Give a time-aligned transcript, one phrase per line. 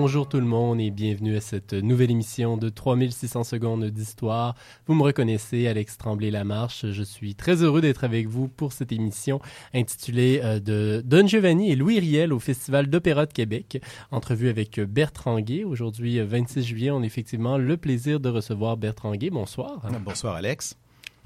[0.00, 4.54] Bonjour tout le monde et bienvenue à cette nouvelle émission de 3600 secondes d'histoire.
[4.86, 6.86] Vous me reconnaissez, Alex Tremblay-Lamarche.
[6.92, 9.40] Je suis très heureux d'être avec vous pour cette émission
[9.74, 13.82] intitulée euh, de Don Giovanni et Louis Riel au Festival d'Opéra de Québec.
[14.12, 15.64] Entrevue avec Bertrand Guay.
[15.64, 19.30] Aujourd'hui, 26 juillet, on a effectivement le plaisir de recevoir Bertrand Guay.
[19.30, 19.84] Bonsoir.
[20.04, 20.76] Bonsoir, Alex.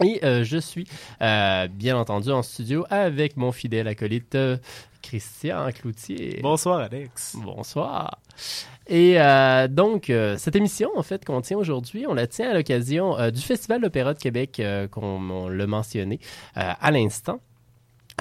[0.03, 0.87] Et euh, je suis
[1.21, 4.35] euh, bien entendu en studio avec mon fidèle acolyte
[5.03, 6.41] Christian Cloutier.
[6.43, 7.37] Bonsoir, Alex.
[7.43, 8.21] Bonsoir.
[8.87, 12.55] Et euh, donc, euh, cette émission, en fait, qu'on tient aujourd'hui, on la tient à
[12.55, 16.19] l'occasion euh, du Festival d'Opéra de Québec, qu'on l'a mentionné
[16.57, 17.41] euh, à l'instant.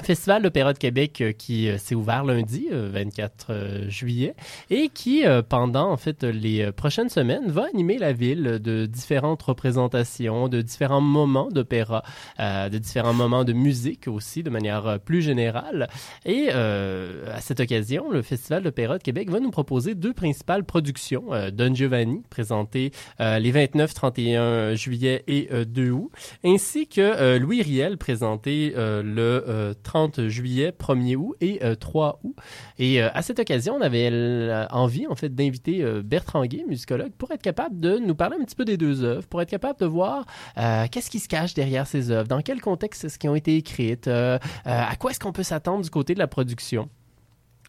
[0.02, 4.34] Festival d'Opéra de Québec euh, qui euh, s'est ouvert lundi, euh, 24 euh, juillet,
[4.70, 10.48] et qui, pendant en fait les prochaines semaines, va animer la ville de différentes représentations,
[10.48, 12.02] de différents moments d'opéra,
[12.38, 15.88] de différents moments de musique aussi, de manière plus générale.
[16.24, 21.24] Et à cette occasion, le Festival d'Opéra de Québec va nous proposer deux principales productions.
[21.52, 26.10] Don Giovanni, présenté euh, les 29, 31 juillet et euh, 2 août,
[26.44, 32.34] ainsi que Louis Riel, présenté le euh, 30 juillet, 1er août et euh, 3 août.
[32.78, 36.64] Et euh, à cette occasion, on avait euh, envie en fait d'inviter euh, Bertrand Guay,
[36.66, 39.50] musicologue, pour être capable de nous parler un petit peu des deux œuvres, pour être
[39.50, 40.24] capable de voir
[40.56, 43.54] euh, qu'est-ce qui se cache derrière ces œuvres, dans quel contexte est-ce qu'elles ont été
[43.54, 46.88] écrites, euh, euh, à quoi est-ce qu'on peut s'attendre du côté de la production.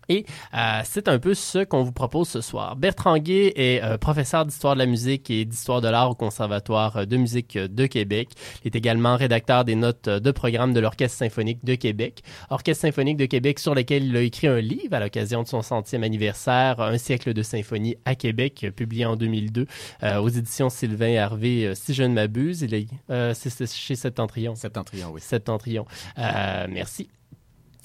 [0.09, 2.75] Et euh, c'est un peu ce qu'on vous propose ce soir.
[2.75, 7.05] Bertrand Guay est euh, professeur d'histoire de la musique et d'histoire de l'art au Conservatoire
[7.07, 8.29] de musique de Québec.
[8.63, 12.23] Il est également rédacteur des notes de programme de l'Orchestre symphonique de Québec.
[12.49, 15.61] Orchestre symphonique de Québec sur lequel il a écrit un livre à l'occasion de son
[15.61, 19.67] centième anniversaire, Un siècle de symphonie à Québec, publié en 2002
[20.03, 22.61] euh, aux éditions Sylvain Harvey, euh, si je ne m'abuse.
[22.61, 24.55] Il est, euh, c'est c'est chez Septentrion.
[24.55, 25.21] Septentrion, oui.
[25.21, 25.85] Septentrion.
[26.17, 27.09] Euh, merci.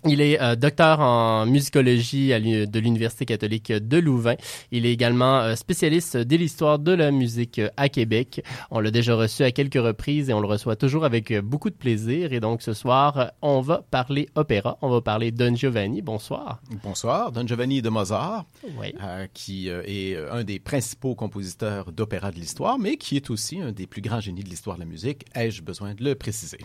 [0.04, 4.36] Il est euh, docteur en musicologie à de l'Université catholique de Louvain.
[4.70, 8.44] Il est également euh, spécialiste de l'histoire de la musique euh, à Québec.
[8.70, 11.75] On l'a déjà reçu à quelques reprises et on le reçoit toujours avec beaucoup de
[11.75, 12.32] plaisir.
[12.32, 14.78] Et donc ce soir, on va parler opéra.
[14.82, 16.00] On va parler Don Giovanni.
[16.00, 16.60] Bonsoir.
[16.84, 18.44] Bonsoir, Don Giovanni de Mozart,
[18.78, 18.94] Oui.
[19.34, 23.88] qui est un des principaux compositeurs d'opéra de l'histoire, mais qui est aussi un des
[23.88, 25.25] plus grands génies de l'histoire de la musique.
[25.34, 26.59] Ai-je besoin de le préciser?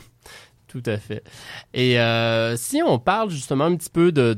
[0.73, 1.23] Tout à fait.
[1.75, 4.33] Et euh, si on parle justement un petit peu de,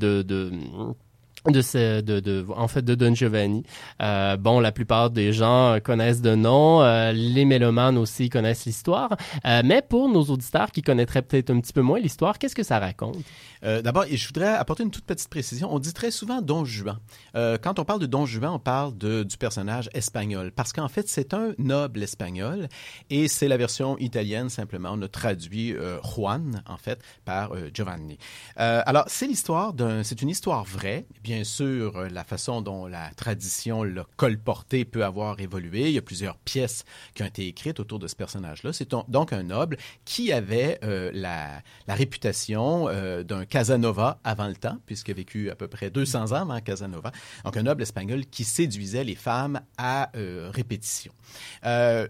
[1.47, 3.63] de, ce, de, de, en fait, de Don Giovanni.
[4.01, 9.15] Euh, bon, la plupart des gens connaissent de nom, euh, les mélomanes aussi connaissent l'histoire,
[9.45, 12.63] euh, mais pour nos auditeurs qui connaîtraient peut-être un petit peu moins l'histoire, qu'est-ce que
[12.63, 13.17] ça raconte?
[13.63, 15.73] Euh, D'abord, je voudrais apporter une toute petite précision.
[15.73, 16.97] On dit très souvent Don Juan.
[17.35, 20.87] Euh, quand on parle de Don Juan, on parle de, du personnage espagnol, parce qu'en
[20.87, 22.67] fait, c'est un noble espagnol,
[23.09, 24.89] et c'est la version italienne, simplement.
[24.93, 28.17] On a traduit euh, Juan, en fait, par Giovanni.
[28.55, 30.03] Alors, c'est l'histoire d'un...
[30.03, 31.05] C'est une histoire vraie.
[31.23, 35.87] Bien sûr, euh, la façon dont la tradition l'a colporté peut avoir évolué.
[35.89, 38.73] Il y a plusieurs pièces qui ont été écrites autour de ce personnage-là.
[38.73, 44.77] C'est donc un noble qui avait euh, la, réputation euh, d'un Casanova avant le temps,
[44.85, 47.11] puisqu'il a vécu à peu près 200 ans avant Casanova.
[47.43, 51.11] Donc un noble espagnol qui séduisait les femmes à répétition.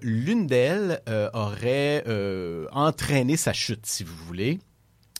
[0.02, 1.02] L'une d'elles
[1.34, 2.04] aurait
[2.72, 4.60] entraîné sa chute, si vous voulez.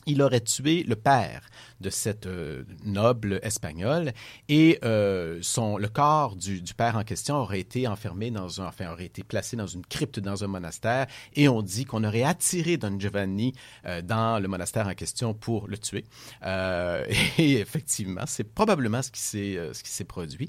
[0.06, 1.42] Il aurait tué le père
[1.80, 4.12] de cette euh, noble espagnole
[4.48, 8.90] et euh, son, le corps du, père en question aurait été enfermé dans un, enfin,
[8.92, 12.76] aurait été placé dans une crypte dans un monastère et on dit qu'on aurait attiré
[12.76, 13.52] Don Giovanni
[13.84, 16.04] euh, dans le monastère en question pour le tuer.
[17.38, 19.20] Et effectivement, c'est probablement ce qui
[19.90, 20.48] s'est produit.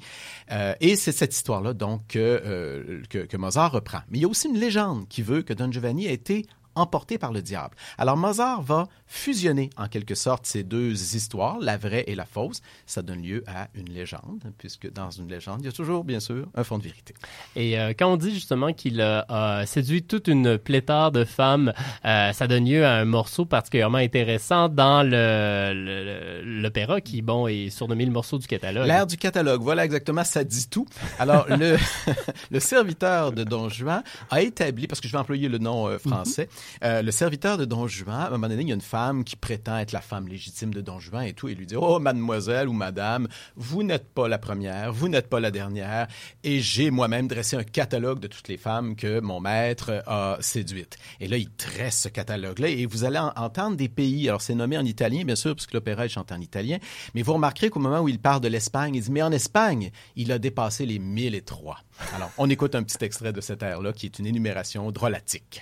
[0.80, 4.00] Et c'est cette histoire-là donc que, que, que Mozart reprend.
[4.10, 6.46] Mais il y a aussi une légende qui veut que Don Giovanni a été
[6.78, 7.76] emporté par le diable.
[7.98, 12.62] Alors Mozart va fusionner en quelque sorte ces deux histoires, la vraie et la fausse.
[12.86, 16.20] Ça donne lieu à une légende, puisque dans une légende, il y a toujours, bien
[16.20, 17.14] sûr, un fond de vérité.
[17.56, 21.74] Et euh, quand on dit justement qu'il a, séduit toute une pléthore de femmes,
[22.06, 26.04] euh, ça donne lieu à un morceau particulièrement intéressant dans le- le-
[26.44, 28.88] le- l'opéra qui, bon, est surnommé le morceau du catalogue.
[28.88, 30.86] L'air du catalogue, voilà exactement, ça dit tout.
[31.20, 31.78] Alors, le,
[32.52, 35.98] le serviteur de Don Juan a établi, parce que je vais employer le nom euh,
[35.98, 36.50] français,
[36.84, 39.24] euh, le serviteur de Don Juan, à un moment donné, il y a une femme
[39.24, 42.00] qui prétend être la femme légitime de Don Juan et tout, et lui dit, oh,
[42.00, 46.08] mademoiselle ou madame, vous n'êtes pas la première, vous n'êtes pas la dernière,
[46.44, 50.98] et j'ai moi-même dressé un catalogue de toutes les femmes que mon maître a séduites.
[51.20, 54.56] Et là, il tresse ce catalogue-là, et vous allez en- entendre des pays, alors c'est
[54.56, 56.78] nommé en italien, bien sûr, puisque l'opéra est chanté en italien,
[57.14, 59.92] mais vous remarquerez qu'au moment où il parle de l'Espagne, il dit, mais en Espagne,
[60.16, 61.78] il a dépassé les 1003.
[62.16, 65.62] Alors, on écoute un petit extrait de cette air-là, qui est une énumération drôlatique.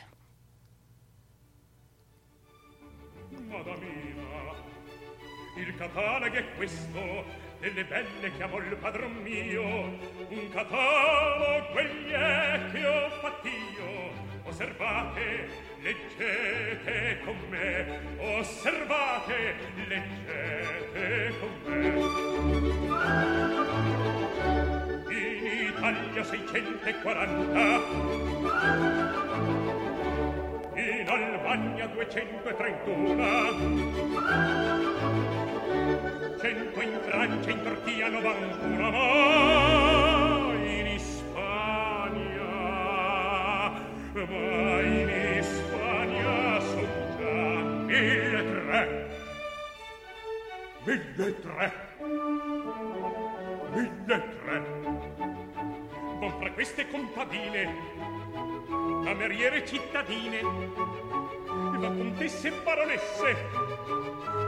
[5.76, 7.26] Il catalogo è questo,
[7.60, 9.62] delle belle che amò il padron mio.
[10.30, 14.14] Un catalogo quegli è che ho fatt'io
[14.44, 15.50] osservate
[15.82, 18.00] leggete con me.
[18.20, 19.56] Osservate
[19.88, 21.88] leggete con me.
[25.12, 27.60] In Italia 640
[28.30, 29.65] in Albania
[32.46, 34.06] 231
[36.38, 42.44] cento in Francia, in Turchia, novantuno, ma in Ispania,
[44.14, 45.10] ma in
[45.40, 46.88] Ispania son
[47.18, 49.10] già mille tre.
[50.84, 51.74] Mille tre.
[53.74, 54.58] Mille tre.
[56.20, 57.76] Con fra queste contadine,
[59.04, 60.42] cameriere cittadine,
[61.86, 63.36] la contesse baronesse,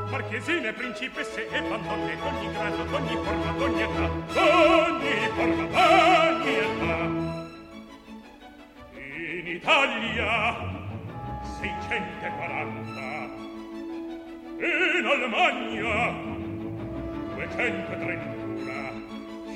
[0.09, 6.97] marchesine, principesse e bambonne d'ogni grado, d'ogni forma, d'ogni età, d'ogni forma, d'ogni età.
[9.37, 10.55] In Italia
[11.59, 13.29] 640,
[14.57, 15.95] in Almagna
[17.35, 18.77] 231,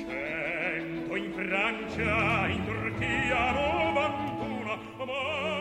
[0.06, 5.51] cento in Francia, in Turchia 91, ma...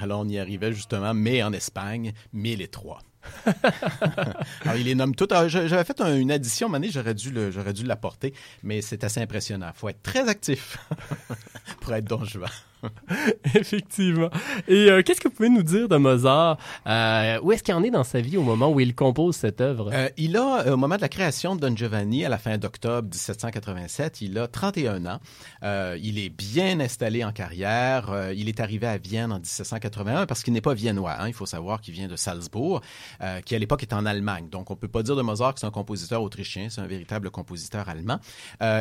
[0.00, 3.00] Alors, on y arrivait justement, mais en Espagne, 1003.
[4.62, 5.28] Alors, il les nomme tous.
[5.48, 8.32] J'avais fait une addition, Mané, j'aurais dû, dû l'apporter,
[8.62, 9.70] mais c'est assez impressionnant.
[9.74, 10.78] Faut être très actif
[11.80, 12.50] pour être Don Juan.
[13.54, 14.30] Effectivement.
[14.68, 16.58] Et euh, qu'est-ce que vous pouvez nous dire de Mozart?
[16.86, 19.60] Euh, où est-ce qu'il en est dans sa vie au moment où il compose cette
[19.60, 19.90] œuvre?
[19.92, 23.08] Euh, il a, au moment de la création de Don Giovanni, à la fin d'octobre
[23.08, 25.20] 1787, il a 31 ans.
[26.02, 28.32] Il est bien installé en carrière.
[28.34, 31.16] il est arrivé à Vienne en 1781 parce qu'il n'est pas viennois.
[31.18, 31.28] Hein.
[31.28, 32.80] Il faut savoir qu'il vient de Salzbourg,
[33.44, 34.48] qui à l'époque est en Allemagne.
[34.50, 36.68] Donc, on peut pas dire de Mozart que c'est un compositeur autrichien.
[36.70, 38.18] C'est un véritable compositeur allemand.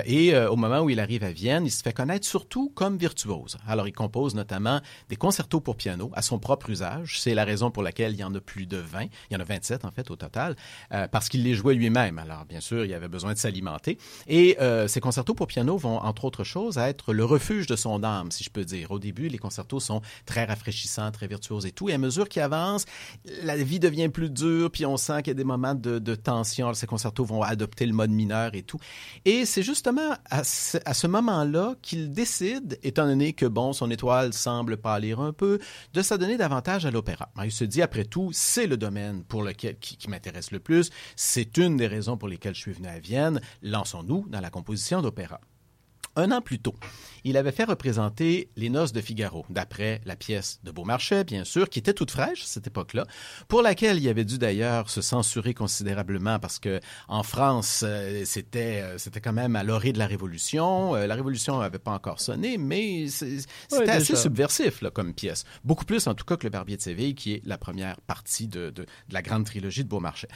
[0.05, 3.57] et au moment où il arrive à Vienne, il se fait connaître surtout comme virtuose.
[3.67, 7.19] Alors, il compose notamment des concertos pour piano à son propre usage.
[7.19, 9.03] C'est la raison pour laquelle il y en a plus de 20.
[9.03, 10.55] Il y en a 27 en fait au total,
[10.93, 12.19] euh, parce qu'il les jouait lui-même.
[12.19, 13.97] Alors bien sûr, il avait besoin de s'alimenter.
[14.27, 18.03] Et euh, ces concertos pour piano vont entre autres choses être le refuge de son
[18.03, 18.91] âme, si je peux dire.
[18.91, 21.89] Au début, les concertos sont très rafraîchissants, très virtuoses et tout.
[21.89, 22.85] Et à mesure qu'il avance,
[23.43, 26.73] la vie devient plus dure, puis on sent qu'il y a des moments de, tension.
[26.73, 28.79] ces concertos vont adopter le mode mineur et tout.
[29.25, 33.89] Et c'est justement à ce, à ce moment-là qu'il décide, étant donné que bon, son
[33.89, 35.59] étoile semble pâlir un peu,
[35.93, 37.29] de s'adonner davantage à l'opéra.
[37.43, 40.89] Il se dit, après tout, c'est le domaine pour lequel, qui, qui m'intéresse le plus,
[41.15, 45.01] c'est une des raisons pour lesquelles je suis venu à Vienne, lançons-nous dans la composition
[45.01, 45.39] d'opéra.
[46.15, 46.75] Un an plus tôt,
[47.23, 51.69] il avait fait représenter Les Noces de Figaro, d'après la pièce de Beaumarchais, bien sûr,
[51.69, 53.05] qui était toute fraîche à cette époque-là,
[53.47, 58.81] pour laquelle il avait dû d'ailleurs se censurer considérablement parce que en France, euh, c'était
[58.81, 60.95] euh, c'était quand même à l'orée de la Révolution.
[60.95, 65.43] Euh, la Révolution n'avait pas encore sonné, mais c'était assez subversif là, comme pièce.
[65.63, 68.47] Beaucoup plus en tout cas que Le Barbier de Séville, qui est la première partie
[68.47, 70.27] de, de, de la grande trilogie de Beaumarchais.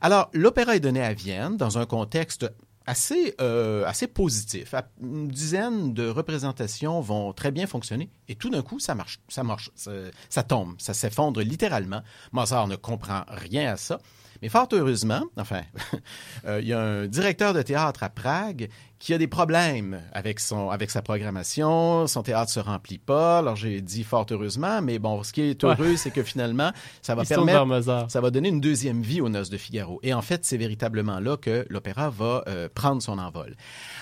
[0.00, 2.46] Alors, l'opéra est donné à Vienne dans un contexte
[2.86, 4.74] assez, euh, assez positif.
[5.00, 9.42] Une dizaine de représentations vont très bien fonctionner et tout d'un coup, ça marche, ça
[9.42, 9.90] marche, ça,
[10.28, 12.02] ça tombe, ça s'effondre littéralement.
[12.32, 13.98] Mozart ne comprend rien à ça.
[14.42, 15.62] Mais fort heureusement, enfin,
[16.46, 18.68] euh, il y a un directeur de théâtre à Prague
[19.02, 23.38] qui a des problèmes avec son avec sa programmation, son théâtre se remplit pas.
[23.38, 25.70] Alors j'ai dit fort heureusement, mais bon, ce qui est Ouais.
[25.70, 26.70] heureux, c'est que finalement,
[27.02, 29.98] ça va permettre ça va donner une deuxième vie aux Noces de Figaro.
[30.04, 33.56] Et en fait, c'est véritablement là que l'opéra va euh, prendre son envol.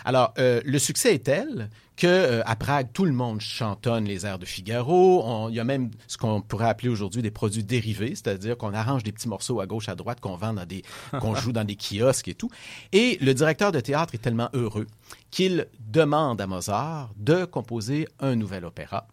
[0.04, 4.24] Alors, euh, le succès est tel que euh, à Prague, tout le monde chantonne les
[4.24, 5.22] airs de Figaro.
[5.24, 8.72] On- Il y a même ce qu'on pourrait appeler aujourd'hui des produits dérivés, c'est-à-dire qu'on
[8.72, 10.82] arrange des petits morceaux à gauche, à droite, qu'on vend dans des,
[11.20, 12.50] qu'on joue dans des kiosques et tout.
[12.92, 14.86] Et le directeur de théâtre est tellement heureux
[15.30, 19.06] qu'il demande à Mozart de composer un nouvel opéra.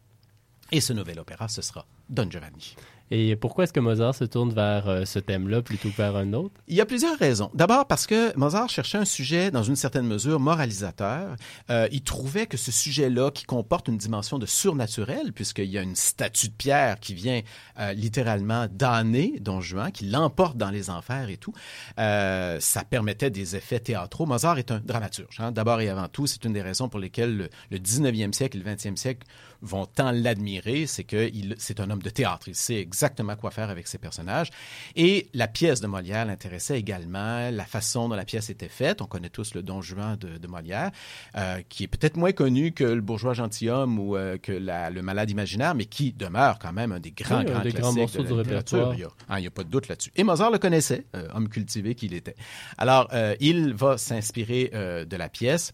[0.72, 2.76] Et ce nouvel opéra, ce sera Don Giovanni.
[3.10, 6.34] Et pourquoi est-ce que Mozart se tourne vers euh, ce thème-là plutôt que vers un
[6.34, 6.54] autre?
[6.68, 7.50] Il y a plusieurs raisons.
[7.54, 11.36] D'abord parce que Mozart cherchait un sujet, dans une certaine mesure, moralisateur.
[11.70, 15.82] Euh, il trouvait que ce sujet-là, qui comporte une dimension de surnaturel, puisqu'il y a
[15.82, 17.42] une statue de pierre qui vient
[17.80, 21.54] euh, littéralement damner Don Juan, qui l'emporte dans les enfers et tout,
[21.98, 24.26] ça permettait des effets théâtraux.
[24.26, 25.40] Mozart est un dramaturge.
[25.40, 25.52] hein.
[25.52, 28.64] D'abord et avant tout, c'est une des raisons pour lesquelles le, le 19e siècle et
[28.64, 29.26] le 20e siècle
[29.62, 32.48] vont tant l'admirer, c'est que c'est un homme de théâtre.
[32.48, 34.50] Il sait exactement quoi faire avec ces personnages.
[34.96, 39.02] Et la pièce de Molière l'intéressait également, la façon dont la pièce était faite.
[39.02, 40.92] On connaît tous le Don Juan de, de Molière,
[41.36, 45.02] euh, qui est peut-être moins connu que le bourgeois gentilhomme ou euh, que la- le
[45.02, 48.24] malade imaginaire, mais qui demeure quand même un des grands, Oui, grands des grands morceaux
[48.24, 48.94] de la répertoire.
[48.94, 50.12] Il y a- hein, n'y a pas de doute là-dessus.
[50.16, 52.36] Et Mozart le connaissait, euh, homme cultivé qu'il était.
[52.78, 53.10] Alors,
[53.40, 55.74] il va s'inspirer de la pièce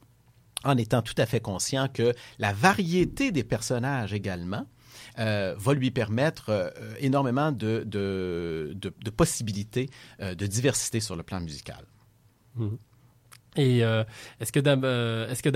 [0.64, 4.66] en étant tout à fait conscient que la variété des personnages également
[5.20, 9.90] euh, va lui permettre euh, énormément de, de, de- de possibilités
[10.22, 11.86] euh, de diversité sur le plan musical.
[13.56, 14.04] Et euh,
[14.40, 15.50] est-ce que, est-ce que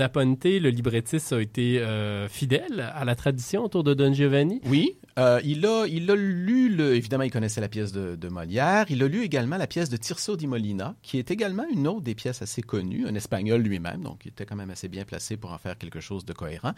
[0.60, 1.84] le librettiste, a été
[2.28, 4.60] fidèle à la tradition autour de Don Giovanni?
[4.66, 8.28] Oui, euh, il, a, il a lu, le, évidemment, il connaissait la pièce de, de
[8.28, 8.86] Molière.
[8.88, 12.02] Il a lu également la pièce de Tirso di Molina, qui est également une autre
[12.02, 15.36] des pièces assez connues, un espagnol lui-même, donc il était quand même assez bien placé
[15.36, 16.72] pour en faire quelque chose de cohérent.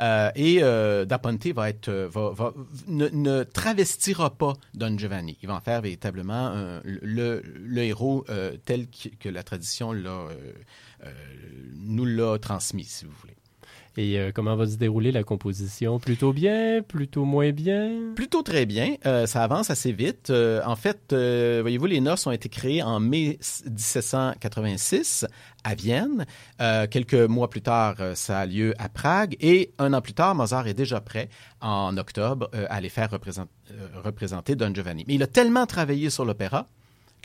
[0.00, 1.20] Euh, et euh, Da
[1.54, 2.54] va être, euh, va, va-
[2.88, 5.38] ne, ne travestira pas Don Giovanni.
[5.42, 9.92] Il va en faire véritablement un- le, le héros euh, tel que, que la tradition
[9.92, 10.28] l'a,
[11.76, 13.36] nous l'a transmis, si vous voulez.
[13.96, 15.98] Et euh, comment va se dérouler la composition?
[16.00, 16.82] Plutôt bien?
[16.82, 18.12] Plutôt moins bien?
[18.16, 18.96] Plutôt très bien.
[19.06, 20.30] Euh, ça avance assez vite.
[20.30, 23.38] Euh, en fait, voyez-vous, les noces ont été créées en mai
[24.22, 25.26] 1786
[25.64, 26.26] à Vienne.
[26.90, 29.36] Quelques mois plus tard, ça a lieu à Prague.
[29.40, 31.28] Et un an plus tard, Mozart est déjà prêt,
[31.60, 35.04] en octobre, à les faire représent- euh, représenter Don Giovanni.
[35.06, 36.68] Mais il a tellement travaillé sur l'opéra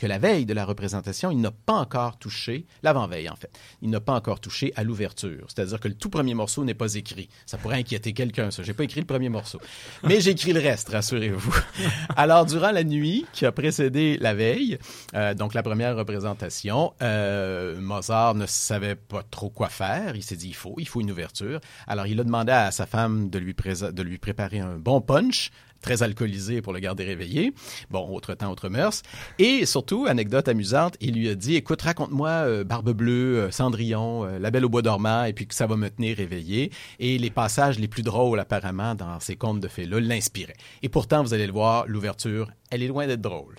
[0.00, 3.50] que la veille de la représentation, il n'a pas encore touché, l'avant-veille en fait,
[3.82, 5.44] il n'a pas encore touché à l'ouverture.
[5.48, 7.28] C'est-à-dire que le tout premier morceau n'est pas écrit.
[7.44, 8.62] Ça pourrait inquiéter quelqu'un, ça.
[8.62, 9.60] J'ai pas écrit le premier morceau.
[10.02, 11.54] Mais j'ai écrit le reste, rassurez-vous.
[12.16, 14.78] Alors, durant la nuit qui a précédé la veille,
[15.14, 20.16] euh, donc la première représentation, euh, Mozart ne savait pas trop quoi faire.
[20.16, 21.60] Il s'est dit, il faut, il faut une ouverture.
[21.86, 25.50] Alors, il a demandé à sa femme de lui, de lui préparer un bon punch
[25.80, 27.52] très alcoolisé pour le garder réveillé.
[27.90, 29.02] Bon, autre temps, autre mœurs.
[29.38, 34.24] Et surtout, anecdote amusante, il lui a dit, écoute, raconte-moi euh, Barbe Bleue, euh, Cendrillon,
[34.24, 36.70] euh, La Belle au Bois dormant, et puis que ça va me tenir réveillé.
[36.98, 40.56] Et les passages les plus drôles, apparemment, dans ces contes de fées-là, l'inspiraient.
[40.82, 43.56] Et pourtant, vous allez le voir, l'ouverture, elle est loin d'être drôle.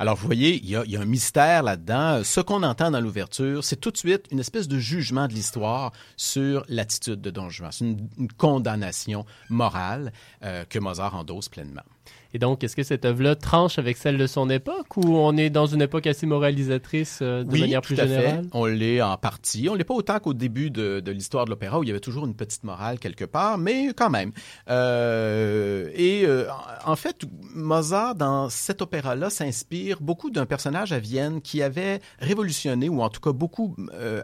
[0.00, 2.22] Alors, vous voyez, il y a, un mystère là-dedans.
[2.22, 5.92] Ce qu'on entend dans l'ouverture, c'est tout de suite une espèce de jugement de l'histoire
[6.16, 7.72] sur l'attitude de Don Juan.
[7.72, 10.12] C'est une, une condamnation morale
[10.44, 11.82] euh, que Mozart endosse pleinement.
[12.34, 15.48] Et donc, est-ce que cette œuvre-là tranche avec celle de son époque ou on est
[15.48, 18.42] dans une époque assez moralisatrice euh, de oui, manière plus tout à générale?
[18.42, 18.48] Fait.
[18.52, 19.68] On l'est en partie.
[19.70, 22.00] On l'est pas autant qu'au début de, de l'histoire de l'opéra où il y avait
[22.00, 24.32] toujours une petite morale quelque part, mais quand même.
[24.68, 26.46] Euh, et euh,
[26.84, 27.24] en fait,
[27.54, 33.08] Mozart dans cet opéra-là s'inspire beaucoup d'un personnage à Vienne qui avait révolutionné ou en
[33.08, 33.74] tout cas beaucoup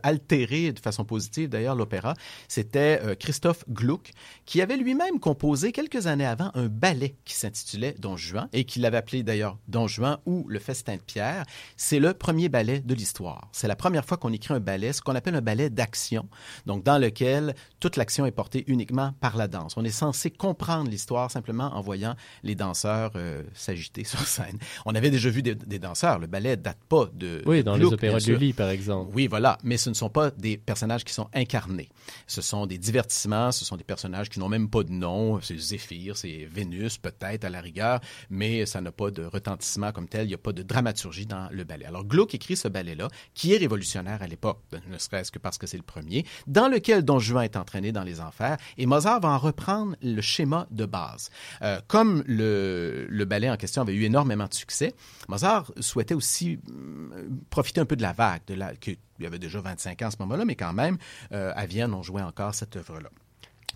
[0.02, 2.14] altéré de façon positive d'ailleurs l'opéra.
[2.48, 4.12] C'était Christophe Gluck
[4.44, 8.84] qui avait lui-même composé quelques années avant un ballet qui s'intitulait Don Juan et qu'il
[8.86, 11.44] avait appelé d'ailleurs Don Juan ou le Festin de Pierre.
[11.76, 13.48] C'est le premier ballet de l'histoire.
[13.52, 16.28] C'est la première fois qu'on écrit un ballet, ce qu'on appelle un ballet d'action,
[16.66, 19.76] donc dans lequel toute l'action est portée uniquement par la danse.
[19.76, 24.58] On est censé comprendre l'histoire simplement en voyant les danseurs euh, s'agiter sur scène.
[24.86, 26.18] On avait déjà vu des, des danseurs.
[26.18, 27.42] Le ballet date pas de.
[27.46, 28.32] Oui, de dans Gluck, les opéras de.
[28.32, 29.10] Lully, par exemple.
[29.14, 29.58] Oui, voilà.
[29.62, 31.88] Mais ce ne sont pas des personnages qui sont incarnés.
[32.26, 35.40] Ce sont des divertissements, ce sont des personnages qui n'ont même pas de nom.
[35.40, 40.08] C'est Zéphyr, c'est Vénus, peut-être, à la rigueur, mais ça n'a pas de retentissement comme
[40.08, 40.26] tel.
[40.26, 41.86] Il n'y a pas de dramaturgie dans le ballet.
[41.86, 45.66] Alors, Gluck écrit ce ballet-là, qui est révolutionnaire à l'époque, ne serait-ce que parce que
[45.66, 49.30] c'est le premier, dans lequel Don Juan est entraîné dans les enfers, et Mozart va
[49.30, 51.30] en reprendre le schéma de base.
[51.62, 54.94] Euh, comme le, le ballet en question avait eu énormément de succès,
[55.28, 59.26] Mozart souhaitait aussi hum, profiter un peu de la vague, de la, que, il y
[59.26, 60.98] avait déjà 25 ans à ce moment-là, mais quand même,
[61.32, 63.10] euh, à Vienne, on jouait encore cette œuvre-là.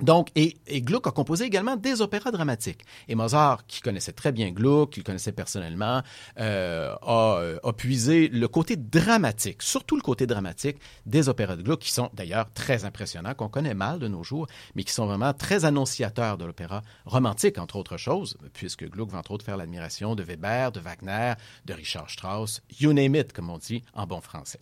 [0.01, 2.85] Donc, et, et, Gluck a composé également des opéras dramatiques.
[3.09, 6.03] Et Mozart, qui connaissait très bien Gluck, qui le connaissait personnellement,
[6.39, 11.81] euh, a, a, puisé le côté dramatique, surtout le côté dramatique des opéras de Gluck,
[11.81, 15.33] qui sont d'ailleurs très impressionnants, qu'on connaît mal de nos jours, mais qui sont vraiment
[15.33, 20.15] très annonciateurs de l'opéra romantique, entre autres choses, puisque Gluck va entre autres faire l'admiration
[20.15, 21.35] de Weber, de Wagner,
[21.67, 24.59] de Richard Strauss, you name it, comme on dit en bon français.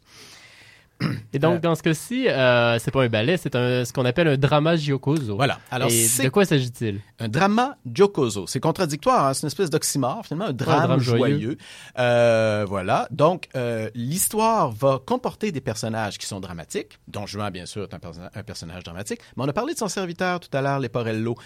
[1.33, 4.29] Et donc, euh, dans ce cas-ci, euh, c'est pas un ballet, c'est ce qu'on appelle
[4.29, 5.37] un drama giocoso.
[5.37, 5.59] Voilà.
[5.71, 7.00] Alors, Et de quoi s'agit-il?
[7.19, 8.47] Un drama giocoso.
[8.47, 9.35] C'est contradictoire, hein?
[9.35, 11.59] c'est une espèce d'oxymore, finalement, un drame, un drame joyeux.
[11.99, 13.09] Euh, voilà.
[13.11, 17.95] Donc, euh, l'histoire va comporter des personnages qui sont dramatiques, dont Juan, bien sûr, est
[17.95, 19.21] un, perso un, personnage dramatique.
[19.37, 21.37] Mais on a parlé de son serviteur tout à l'heure, Leporello,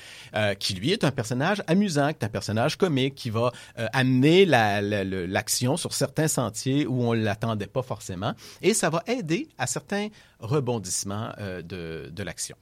[0.59, 3.50] qui lui est un personnage amusant, qui est un personnage comique, qui va
[3.92, 8.35] amener l'action la, la, sur certains sentiers où on l'attendait pas forcément.
[8.62, 12.56] Et ça va aider à certains rebondissements euh, de, l'action.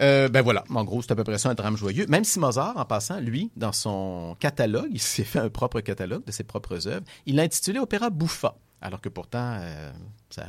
[0.00, 2.06] Euh, ben voilà, en gros, c'est à peu près ça un drame joyeux.
[2.08, 6.24] Même si Mozart, en passant, lui, dans son catalogue, il s'est fait un propre catalogue
[6.24, 9.92] de ses propres œuvres, il l'a intitulé Opéra Bouffa, alors que pourtant, euh,
[10.30, 10.46] ça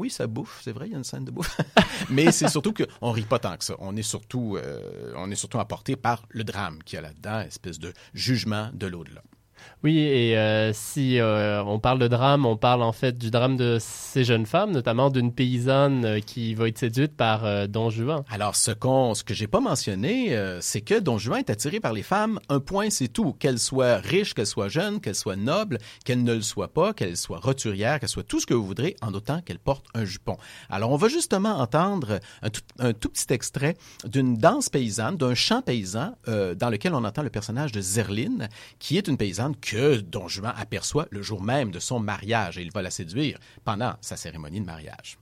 [0.00, 1.60] oui, ça bouffe, c'est vrai, il y a une scène de bouffe.
[2.08, 3.74] Mais c'est surtout qu'on rit pas tant que ça.
[3.80, 7.40] On est surtout, euh, on est surtout apporté par le drame qu'il y a là-dedans,
[7.40, 9.22] espèce de jugement de l'au-delà.
[9.82, 13.56] Oui, et euh, si euh, on parle de drame, on parle en fait du drame
[13.56, 18.22] de ces jeunes femmes, notamment d'une paysanne euh, qui va être séduite par Don Juan.
[18.30, 21.92] Alors, ce, qu'on, ce que j'ai pas mentionné, c'est que Don Juan est attiré par
[21.92, 22.38] les femmes.
[22.48, 23.32] Un point, c'est tout.
[23.32, 27.16] Qu'elles soient riches, qu'elles soient jeunes, qu'elles soient nobles, qu'elles ne le soient pas, qu'elles
[27.16, 30.36] soient roturières, qu'elles soient tout ce que vous voudrez, en autant qu'elles portent un jupon.
[30.68, 35.34] Alors, on va justement entendre un tout, un tout petit extrait d'une danse paysanne, d'un
[35.34, 38.48] chant paysan, dans lequel on entend le personnage de Zerline,
[38.78, 42.62] qui est une paysanne que Don Juan aperçoit le jour même de son mariage et
[42.62, 45.18] il va la séduire pendant sa cérémonie de mariage.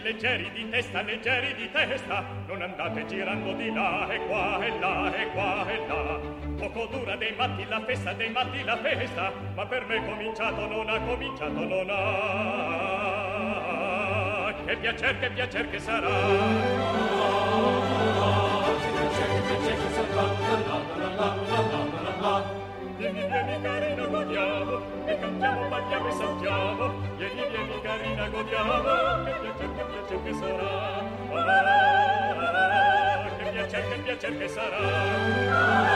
[0.00, 5.14] Leggeri di testa, leggeri di testa, non andate girando di là e qua e là
[5.14, 6.20] e qua e là.
[6.56, 10.88] Poco dura dei matti la festa, dei matti la festa, ma per me cominciato non
[10.88, 13.08] ha cominciato non ha.
[14.66, 17.17] Che piacer, che piacer che sarà.
[25.38, 30.98] balliamo, balliamo e saltiamo, vieni, vieni carina, godiamo, che piacer, che piacer che sarà,
[31.32, 31.84] ah,
[33.36, 35.86] che piacer, che piacer che sarà.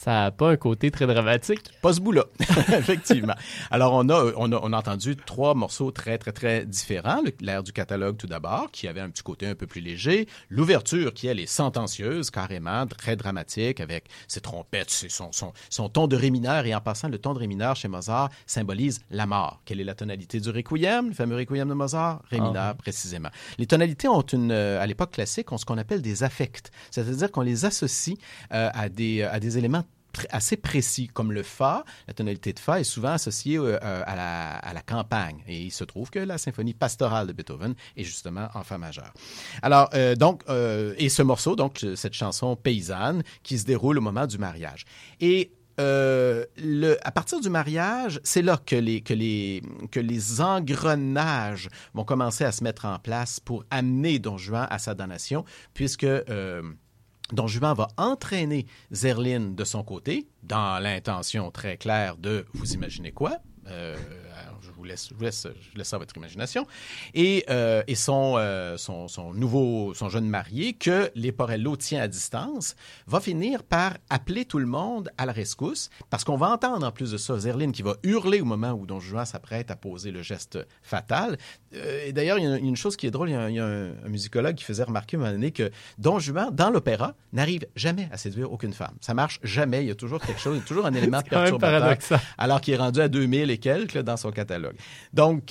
[0.00, 1.60] Ça n'a pas un côté très dramatique.
[1.82, 3.34] Pas ce bout-là, effectivement.
[3.70, 7.20] Alors, on a, on, a, on a entendu trois morceaux très, très, très différents.
[7.42, 10.26] L'air du catalogue, tout d'abord, qui avait un petit côté un peu plus léger.
[10.48, 15.90] L'ouverture, qui, elle, est sentencieuse, carrément, très dramatique, avec ses trompettes, ses, son, son, son
[15.90, 16.64] ton de ré mineur.
[16.64, 19.60] Et en passant, le ton de ré mineur chez Mozart symbolise la mort.
[19.66, 22.22] Quelle est la tonalité du requiem, le fameux requiem de Mozart?
[22.30, 22.74] Ré mineur, ah.
[22.74, 23.28] précisément.
[23.58, 26.70] Les tonalités ont une, à l'époque classique, ont ce qu'on appelle des affects.
[26.90, 28.16] C'est-à-dire qu'on les associe
[28.54, 29.84] euh, à, des, à des éléments
[30.30, 31.84] assez précis, comme le Fa.
[32.08, 35.42] La tonalité de Fa est souvent associée euh, à, la, à, la, campagne.
[35.46, 39.12] Et il se trouve que la symphonie pastorale de Beethoven est justement en Fa majeur.
[39.62, 44.02] Alors, euh, donc, euh, et ce morceau, donc, cette chanson paysanne qui se déroule au
[44.02, 44.84] moment du mariage.
[45.20, 50.40] Et euh, le, à partir du mariage, c'est là que les, que, les, que les
[50.40, 55.44] engrenages vont commencer à se mettre en place pour amener Don Juan à sa damnation,
[55.74, 56.04] puisque...
[56.04, 56.62] Euh,
[57.32, 63.12] Don Juan va entraîner Zerline de son côté, dans l'intention très claire de, vous imaginez
[63.12, 63.38] quoi?
[63.68, 63.96] Euh,
[64.80, 66.66] vous laisse, je vous laisse, je laisse ça à votre imagination.
[67.14, 72.08] Et, euh, et son, euh, son, son, nouveau, son jeune marié, que Leporello tient à
[72.08, 76.86] distance, va finir par appeler tout le monde à la rescousse, parce qu'on va entendre
[76.86, 79.76] en plus de ça Zerline qui va hurler au moment où Don Juan s'apprête à
[79.76, 81.36] poser le geste fatal.
[81.74, 83.56] Euh, et d'ailleurs, il y a une chose qui est drôle, il y a, il
[83.56, 86.48] y a un, un, musicologue qui faisait remarquer à un moment donné que Don Juan,
[86.52, 88.94] dans l'opéra, n'arrive jamais à séduire aucune femme.
[89.00, 91.20] Ça marche jamais, il y a toujours quelque chose, il y a toujours un élément
[91.20, 91.98] perturbateur,
[92.38, 94.69] alors qu'il est rendu à 2000 et quelques là, dans son catalogue.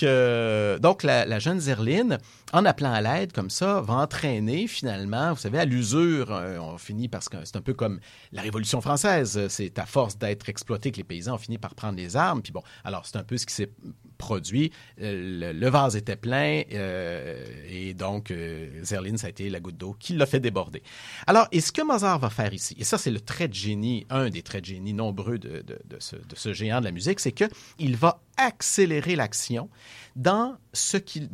[0.04, 2.18] Euh, donc la, la jeune Zerline,
[2.54, 6.78] en appelant à l'aide comme ça, va entraîner finalement, vous savez, à l'usure, euh, on
[6.78, 8.00] finit parce que c'est un peu comme
[8.32, 11.98] la Révolution française, c'est à force d'être exploité que les paysans ont fini par prendre
[11.98, 12.42] les armes.
[12.42, 13.72] Puis bon, alors c'est un peu ce qui s'est
[14.20, 14.72] produit.
[15.02, 19.96] Euh, le, vase était plein euh, et donc euh, ça a été la goutte d'eau
[19.98, 20.84] qui l'a fait déborder.
[21.26, 24.06] Alors, et ce que Mozart va faire ici, et ça c'est le trait de génie,
[24.12, 25.64] un des traits de génie nombreux de
[26.00, 29.70] ce géant de la musique, c'est qu'il va accélérer l'action
[30.20, 31.30] dans ce qu'il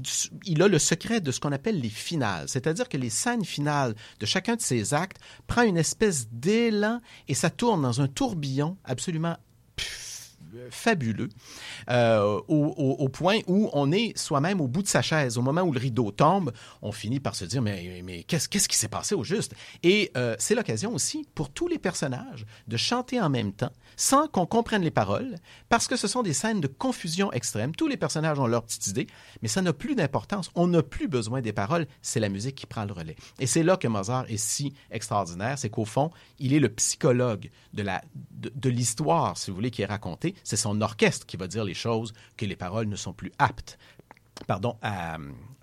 [0.45, 3.95] il a le secret de ce qu'on appelle les finales, c'est-à-dire que les scènes finales
[4.19, 5.17] de chacun de ces actes
[5.47, 9.37] prend une espèce d'élan et ça tourne dans un tourbillon absolument
[10.69, 11.29] fabuleux
[11.89, 15.37] euh, au, point où on est soi-même au bout de sa chaise.
[15.37, 18.67] Au moment où le rideau tombe, on finit par se dire mais, mais qu'est-ce, qu'est-ce
[18.67, 19.53] qui s'est passé au juste?
[19.83, 24.27] Et euh, c'est l'occasion aussi pour tous les personnages de chanter en même temps sans
[24.27, 25.35] qu'on comprenne les paroles
[25.69, 27.75] parce que ce sont des scènes de confusion extrême.
[27.75, 29.07] Tous les personnages ont leur petite idée,
[29.41, 30.49] mais ça n'a plus d'importance.
[30.55, 31.87] On n'a plus besoin des paroles.
[32.01, 33.15] C'est la musique qui prend le relais.
[33.39, 37.49] Et c'est là que Mozart est si extraordinaire, c'est qu'au fond, il est le psychologue
[37.73, 41.47] de, la, de l'histoire, si vous voulez, qui est racontée c'est son orchestre qui va
[41.47, 43.77] dire les choses que les paroles ne sont plus aptes
[44.47, 45.17] pardon, à,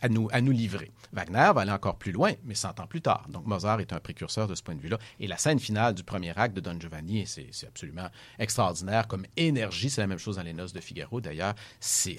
[0.09, 0.91] nous, à nous livrer.
[1.13, 3.27] Wagner va aller encore plus loin, mais 100 ans plus tard.
[3.29, 4.99] Donc Mozart est un précurseur de ce point de vue-là.
[5.21, 9.91] Et la scène finale du premier acte de Don Giovanni, c'est absolument extraordinaire comme énergie.
[9.91, 11.55] C'est la même chose dans les Noces de Figaro, d'ailleurs.
[11.81, 12.17] C'est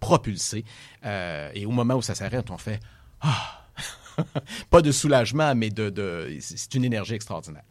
[0.00, 0.64] propulsé.
[1.04, 2.80] Euh, et au moment où ça s'arrête, on fait
[3.20, 3.58] ah!
[4.70, 7.64] Pas de soulagement, mais de c'est une énergie extraordinaire.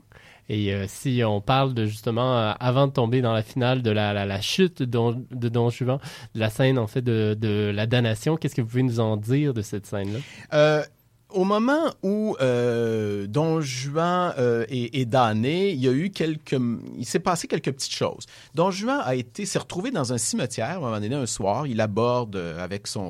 [0.52, 3.90] Et euh, si on parle de justement, euh, avant de tomber dans la finale de
[3.90, 5.98] la, chute de Don, de Juan,
[6.36, 9.54] de la scène en fait de, la damnation, qu'est-ce que vous pouvez nous en dire
[9.54, 10.20] de cette scène-là?
[10.54, 10.84] Euh,
[11.30, 14.34] au moment où Don Juan
[14.68, 16.58] est, damné, il y a eu quelques,
[16.98, 18.26] il s'est passé quelques petites choses.
[18.54, 21.66] Don Juan a été, s'est retrouvé dans un cimetière à un moment donné un soir.
[21.66, 23.10] Il aborde avec son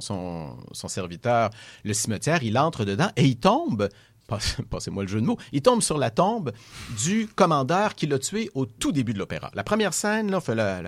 [0.72, 1.50] serviteur
[1.84, 3.90] le cimetière, il entre dedans et il tombe
[4.70, 6.52] passez-moi le jeu de mots, il tombe sur la tombe
[7.04, 9.52] du commandeur qui l'a tué au tout début de l'opéra.
[9.54, 10.82] La première scène, là, la,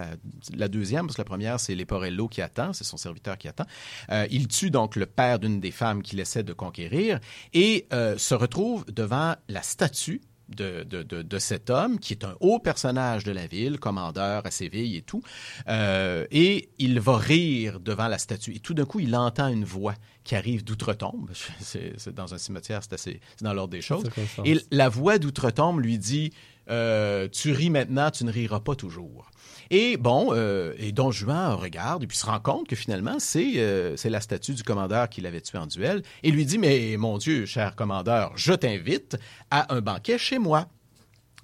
[0.55, 3.65] la, deuxième, parce que la première, c'est Leporello qui attend, c'est son serviteur qui attend.
[4.11, 7.19] Euh, il tue donc le père d'une des femmes qu'il essaie de conquérir
[7.53, 10.21] et euh, se retrouve devant la statue
[10.55, 14.45] de, de, de, de, cet homme, qui est un haut personnage de la ville, commandeur
[14.45, 15.21] à Séville et tout.
[15.67, 18.55] Euh, et il va rire devant la statue.
[18.55, 21.29] Et tout d'un coup, il entend une voix qui arrive d'outre-tombe.
[21.59, 24.03] C'est dans un cimetière, c'est assez, c'est dans l'ordre des choses.
[24.45, 26.31] Et la voix d'outre-tombe lui dit
[26.69, 29.29] euh, Tu ris maintenant, tu ne riras pas toujours.
[29.69, 33.53] Et bon, euh, et Don Juan regarde et puis se rend compte que finalement, c'est
[33.55, 37.17] euh, la statue du commandeur qui l'avait tué en duel et lui dit, mais mon
[37.17, 39.17] Dieu, cher commandeur, je t'invite
[39.49, 40.67] à un banquet chez moi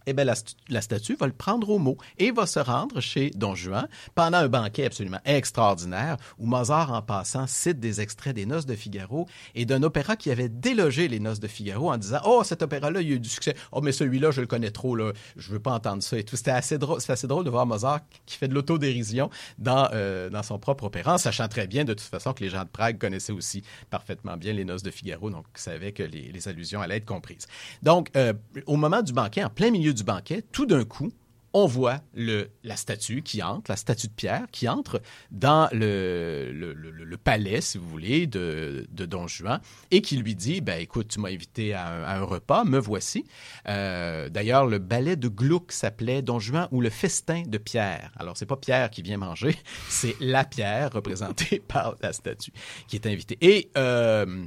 [0.05, 3.55] eh bien, la, statue va le prendre au mot et va se rendre chez Don
[3.55, 8.65] Juan pendant un banquet absolument extraordinaire où Mozart, en passant, cite des extraits des Noces
[8.65, 12.43] de Figaro et d'un opéra qui avait délogé les Noces de Figaro en disant Oh,
[12.43, 13.55] cet opéra-là, il y a eu du succès.
[13.71, 15.11] Oh, mais celui-là, je le connais trop, là.
[15.35, 16.35] je veux pas entendre ça et tout.
[16.35, 20.43] C'était assez drôle, assez drôle de voir Mozart qui fait de l'autodérision dans, euh, dans
[20.43, 22.97] son propre opéra, en sachant très bien, de toute façon, que les gens de Prague
[22.97, 26.97] connaissaient aussi parfaitement bien les Noces de Figaro, donc savaient que les, les allusions allaient
[26.97, 27.47] être comprises.
[27.83, 28.33] Donc, euh,
[28.65, 31.11] au moment du banquet, en plein milieu du banquet, tout d'un coup,
[31.53, 36.51] on voit le, la statue qui entre, la statue de pierre qui entre dans le,
[36.51, 39.59] le, le, palais, si vous voulez, de, Don Juan
[39.91, 42.77] et qui lui dit, ben écoute, tu m'as invité à un, à un, repas, me
[42.77, 43.25] voici.
[43.67, 48.11] Euh, D'ailleurs, le ballet de Gluck s'appelait Don Juan ou le festin de Pierre.
[48.17, 49.55] Alors, c'est pas Pierre qui vient manger,
[49.89, 52.51] c'est la pierre représentée par la statue
[52.87, 53.37] qui est invitée.
[53.41, 54.45] Et euh,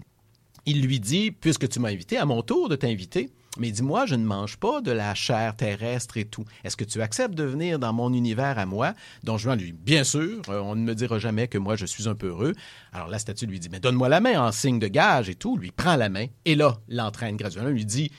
[0.66, 4.14] il lui dit, puisque tu m'as invité, à mon tour de t'inviter, mais dis-moi, je
[4.14, 6.44] ne mange pas de la chair terrestre et tout.
[6.64, 8.94] Est-ce que tu acceptes de venir dans mon univers à moi?
[9.24, 12.08] Don Juan lui, bien sûr, euh, on ne me dira jamais que moi je suis
[12.08, 12.54] un peu heureux.
[12.92, 15.56] Alors la statue lui dit, mais donne-moi la main en signe de gage et tout.
[15.56, 18.10] Lui prend la main et là, l'entraîne graduellement, lui dit,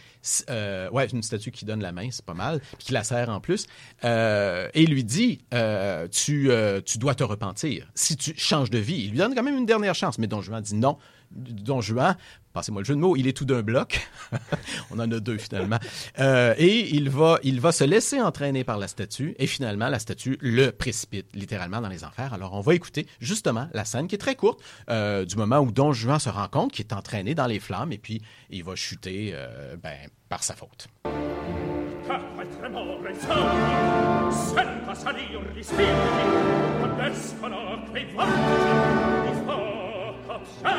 [0.49, 3.29] euh, ouais, une statue qui donne la main, c'est pas mal, puis qui la serre
[3.29, 3.67] en plus,
[4.05, 6.49] euh, et lui dit, euh, tu,
[6.85, 7.89] tu dois te repentir.
[7.95, 10.41] Si tu changes de vie, il lui donne quand même une dernière chance, mais Don
[10.41, 10.97] Juan dit non.
[11.33, 12.15] Don Juan,
[12.53, 14.07] passez-moi le jeu de mots, il est tout d'un bloc.
[14.91, 15.79] On en a deux finalement.
[16.19, 19.99] Euh, et il va, il va se laisser entraîner par la statue et finalement la
[19.99, 22.33] statue le précipite littéralement dans les enfers.
[22.33, 25.71] Alors on va écouter justement la scène qui est très courte euh, du moment où
[25.71, 28.75] Don Juan se rend compte qu'il est entraîné dans les flammes et puis il va
[28.75, 29.97] chuter euh, ben,
[30.29, 30.87] par sa faute.
[40.33, 40.73] Kopf schön!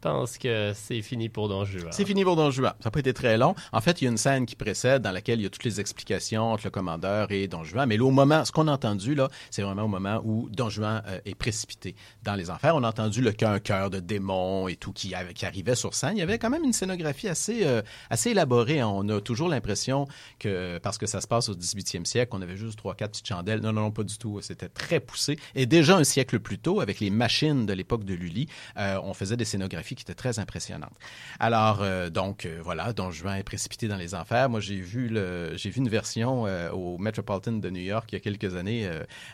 [0.00, 1.92] Pense que c'est fini pour Don Juan.
[1.92, 2.72] C'est fini pour Don Juan.
[2.80, 3.54] Ça n'a pas été très long.
[3.72, 5.64] En fait, il y a une scène qui précède dans laquelle il y a toutes
[5.64, 7.88] les explications entre le commandeur et Don Juan.
[7.88, 10.68] Mais là, au moment, ce qu'on a entendu, là, c'est vraiment au moment où Don
[10.68, 12.74] Juan euh, est précipité dans les enfers.
[12.74, 16.16] On a entendu le cœur, cœur de démon et tout qui, arrivait sur scène.
[16.16, 18.82] Il y avait quand même une scénographie assez, euh, assez élaborée.
[18.82, 20.06] On a toujours l'impression
[20.38, 23.28] que, parce que ça se passe au 18e siècle, on avait juste trois, quatre petites
[23.28, 23.60] chandelles.
[23.60, 24.40] Non, non, non, pas du tout.
[24.40, 25.38] C'était très poussé.
[25.54, 29.14] Et déjà un siècle plus tôt, avec les machines de l'époque de Lully, euh, on
[29.14, 30.96] faisait des scénographies qui étaient très impressionnantes.
[31.38, 34.48] Alors, euh, donc, euh, voilà, Don Juan est précipité dans les enfers.
[34.48, 38.16] Moi, j'ai vu, le, j'ai vu une version au Metropolitan de New York il y
[38.16, 38.88] a quelques années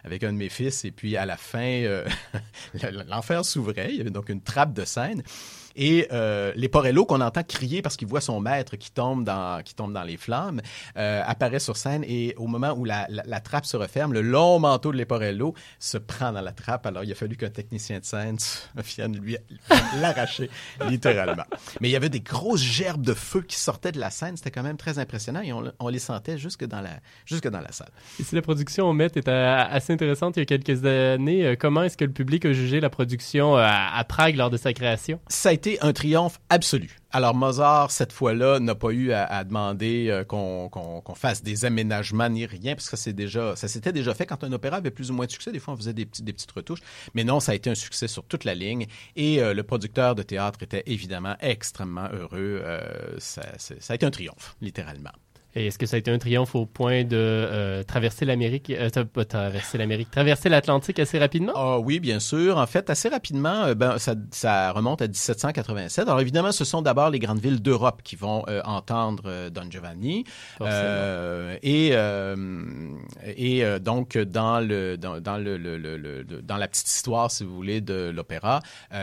[0.05, 0.85] avec un de mes fils.
[0.85, 2.01] Et puis, à la fin,
[3.09, 3.91] l'enfer s'ouvrait.
[3.91, 5.23] Il y avait donc une trappe de scène.
[5.77, 9.75] Et euh, Leporello, qu'on entend crier parce qu'il voit son maître qui tombe dans, qui
[9.75, 10.63] tombe dans les flammes,
[10.97, 14.59] euh, apparaît sur scène et au moment où la, la, trappe se referme, le long
[14.59, 16.87] manteau de Leporello se prend dans la trappe.
[16.87, 18.39] Alors, il a fallu qu'un technicien de scène
[18.77, 19.37] vienne lui
[20.01, 20.49] l'arracher,
[20.89, 21.45] littéralement.
[21.81, 24.37] Mais il y avait des grosses gerbes de feu qui sortaient de la scène.
[24.37, 27.61] C'était quand même très impressionnant et on, on, les sentait jusque dans la, jusque dans
[27.61, 27.91] la salle.
[28.19, 31.57] Et si la production au Met était assez intéressante il y a quelques années, euh,
[31.59, 34.73] comment est-ce que le public a jugé la production à, à Prague lors de sa
[34.73, 35.21] création?
[35.29, 36.99] Ça a été un triomphe absolu.
[37.11, 42.47] Alors Mozart, cette fois-là, n'a pas eu à, demander euh, qu'on fasse des aménagements ni
[42.47, 45.27] rien, parce que déjà, ça s'était déjà fait quand un opéra avait plus ou moins
[45.27, 45.53] de succès.
[45.53, 46.81] Des fois, on faisait des, des petites retouches,
[47.15, 48.87] mais non, ça a été un succès sur toute la ligne.
[49.17, 52.61] Et euh, le producteur de théâtre était évidemment extrêmement heureux.
[52.65, 53.43] Euh, ça
[53.89, 55.13] a été un triomphe, littéralement.
[55.57, 58.91] Et est-ce que ça a été un triomphe au point de euh, traverser l'Amérique, euh,
[58.91, 61.53] pas traverser l'Amérique, traverser l'Atlantique assez rapidement?
[61.57, 62.59] Ah oui, bien sûr.
[62.59, 66.09] En fait, assez rapidement, euh, ben, ça, ça, remonte à 1787.
[66.09, 70.25] Alors évidemment, ce sont d'abord les grandes villes d'Europe qui vont entendre Don Giovanni.
[71.63, 71.95] et
[73.37, 77.55] et donc dans le dans, dans le, le, le, dans la petite histoire, si vous
[77.55, 78.61] voulez, de l'opéra,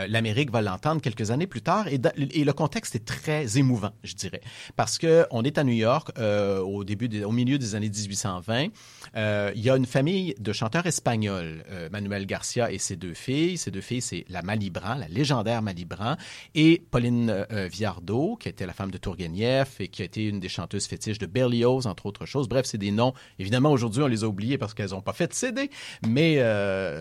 [0.08, 1.88] l'Amérique va l'entendre quelques années plus tard.
[1.88, 4.40] Et, et, le contexte est très émouvant, je dirais,
[4.76, 6.12] parce que on est à New York.
[6.43, 8.68] Euh, au début, au milieu des années 1820.
[9.16, 13.14] Euh, il y a une famille de chanteurs espagnols, euh, Manuel Garcia et ses deux
[13.14, 13.58] filles.
[13.58, 16.16] Ses deux filles, c'est la Malibran, la légendaire Malibran,
[16.54, 20.48] et Pauline Viardot, qui était la femme de Tourguenieff et qui a été une des
[20.48, 22.48] chanteuses fétiches de Berlioz, entre autres choses.
[22.48, 23.14] Bref, c'est des noms.
[23.38, 25.70] Évidemment, aujourd'hui, on les a oubliés parce qu'elles n'ont pas fait de CD,
[26.06, 26.42] mais,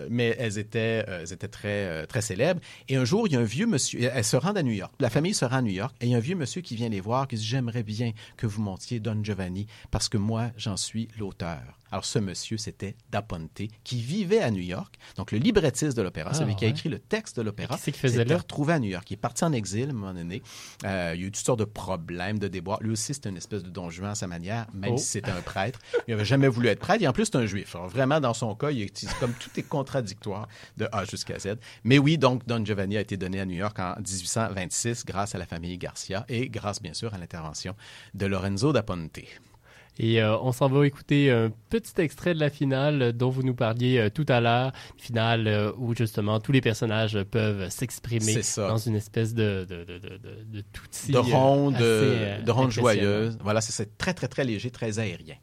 [0.10, 2.62] mais elles étaient, elles étaient très, très célèbres.
[2.90, 4.94] Et un jour, il y a un vieux monsieur, elles se rendent à New York.
[5.00, 6.76] La famille se rend à New York et il y a un vieux monsieur qui
[6.76, 9.33] vient les voir, qui dit J'aimerais bien que vous montiez Don Giovanni
[9.92, 11.80] parce que moi, j'en suis l'auteur.
[11.94, 14.96] Alors, ce monsieur, c'était Da Ponte, qui vivait à New York.
[15.16, 18.34] Donc, le librettiste de l'opéra, ah, celui qui a écrit le texte de l'opéra, s'était
[18.34, 19.12] retrouvé à New York.
[19.12, 20.42] Il est parti en exil à un moment donné.
[20.86, 22.82] Euh, il y a eu toutes sortes de problèmes, de déboires.
[22.82, 24.98] Lui aussi, c'était une espèce de don Juan à sa manière, même oh.
[24.98, 25.78] si c'était un prêtre.
[26.08, 27.04] Il n'avait jamais voulu être prêtre.
[27.04, 27.76] Et en plus, c'est un juif.
[27.76, 31.58] Alors, vraiment, dans son cas, il est, comme tout est contradictoire de A jusqu'à Z.
[31.84, 35.38] Mais oui, donc, Don Giovanni a été donné à New York en 1826 grâce à
[35.38, 37.76] la famille Garcia et grâce, bien sûr, à l'intervention
[38.16, 39.20] de Lorenzo da Ponte.
[40.00, 43.54] Et euh, on s'en va écouter un petit extrait de la finale dont vous nous
[43.54, 48.78] parliez euh, tout à l'heure, finale euh, où justement tous les personnages peuvent s'exprimer dans
[48.78, 53.38] une espèce de de de de, de, de ronde, de ronde joyeuse.
[53.44, 55.36] Voilà, c'est très très très léger, très aérien.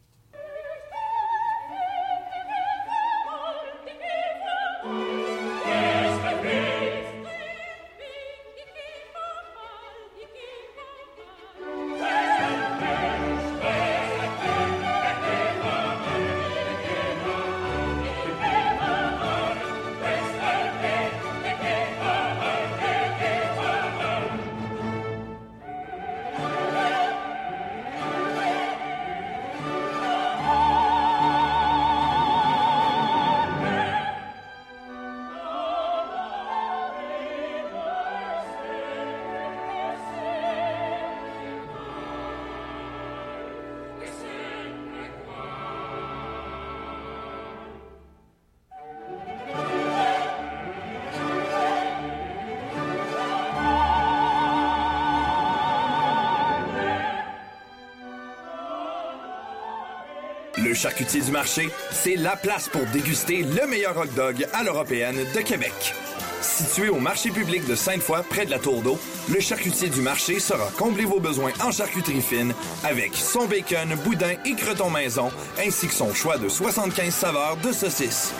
[60.80, 65.40] Charcutier du marché, c'est la place pour déguster le meilleur hot dog à l'européenne de
[65.40, 65.94] Québec.
[66.40, 70.40] Situé au marché public de Sainte-Foy, près de la Tour d'eau, le charcutier du marché
[70.40, 75.30] saura combler vos besoins en charcuterie fine avec son bacon, boudin et creton maison,
[75.62, 78.32] ainsi que son choix de 75 saveurs de saucisses.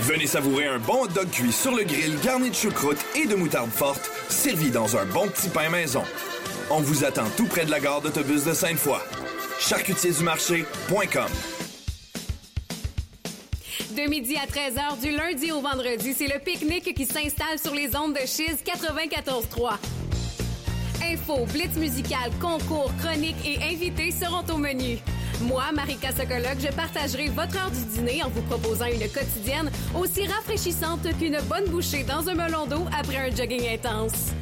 [0.00, 3.36] Venez savourer un bon hot dog cuit sur le grill garni de choucroute et de
[3.36, 6.02] moutarde forte, servi dans un bon petit pain maison.
[6.70, 8.98] On vous attend tout près de la gare d'autobus de Sainte-Foy.
[9.60, 11.30] charcutiersdumarché.com
[13.98, 17.96] de midi à 13h du lundi au vendredi, c'est le pique-nique qui s'installe sur les
[17.96, 19.72] ondes de Chiz 94.3.
[21.02, 24.98] infos, blitz musical, concours, chroniques et invités seront au menu.
[25.40, 30.26] Moi, Marika Sokoloc, je partagerai votre heure du dîner en vous proposant une quotidienne aussi
[30.26, 34.32] rafraîchissante qu'une bonne bouchée dans un melon d'eau après un jogging intense.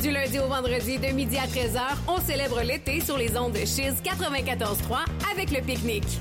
[0.00, 3.60] Du lundi au vendredi, de midi à 13h, on célèbre l'été sur les ondes de
[3.60, 6.20] Chiz 94.3 avec le pique-nique.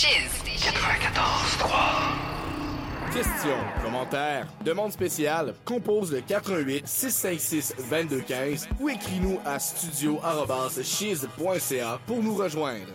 [0.00, 3.12] Chiz 94.3.
[3.12, 12.36] Questions, commentaires, demandes spéciales, compose le 88 656 2215 ou écris-nous à studio@chiz.ca pour nous
[12.36, 12.92] rejoindre.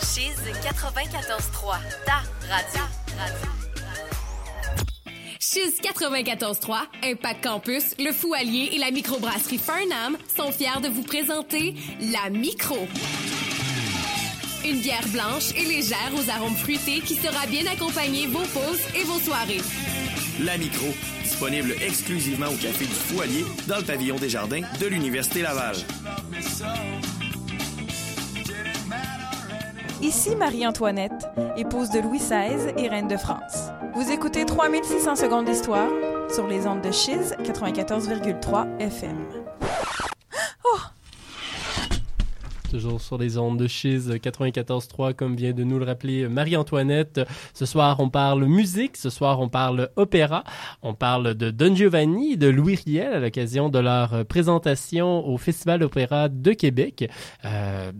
[0.00, 2.82] Chiz 94.3, ta radio.
[3.16, 3.48] radio.
[5.38, 11.04] Chiz 94.3, Impact Campus, le Fou Allier et la microbrasserie Farnham sont fiers de vous
[11.04, 12.88] présenter la Micro.
[14.64, 19.04] Une bière blanche et légère aux arômes fruités qui sera bien accompagner vos pauses et
[19.04, 19.60] vos soirées.
[20.42, 20.86] La Micro,
[21.22, 25.76] disponible exclusivement au Café du Foualier dans le pavillon des Jardins de l'Université Laval.
[30.02, 33.70] Ici Marie-Antoinette, épouse de Louis XVI et reine de France.
[33.94, 35.90] Vous écoutez 3600 secondes d'histoire
[36.32, 39.49] sur les ondes de Chiz 94,3 FM.
[42.70, 47.20] Toujours sur les ondes de Chiz 94.3, comme vient de nous le rappeler Marie-Antoinette.
[47.52, 48.96] Ce soir, on parle musique.
[48.96, 50.44] Ce soir, on parle opéra.
[50.80, 55.82] On parle de Don Giovanni, de Louis Riel à l'occasion de leur présentation au Festival
[55.82, 57.10] Opéra de Québec.
[57.44, 57.90] Euh,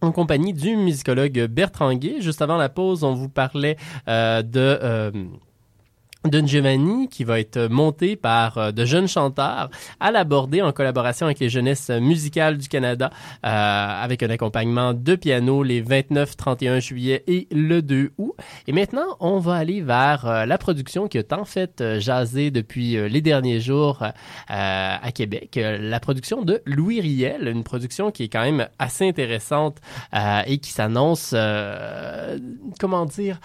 [0.00, 2.20] en compagnie du musicologue Bertrand Guay.
[2.20, 3.76] Juste avant la pause, on vous parlait
[4.08, 4.78] euh, de...
[4.82, 5.10] Euh,
[6.44, 11.38] Giovanni qui va être monté par euh, de jeunes chanteurs à l'aborder en collaboration avec
[11.38, 13.10] les jeunesses musicales du Canada
[13.44, 18.34] euh, avec un accompagnement de piano les 29, 31 juillet et le 2 août.
[18.66, 22.50] Et maintenant, on va aller vers euh, la production qui est en fait euh, jasé
[22.50, 24.04] depuis euh, les derniers jours
[24.48, 29.78] à Québec, la production de Louis Riel, une production qui est quand même assez intéressante
[30.46, 31.34] et qui s'annonce,
[32.78, 33.40] comment dire,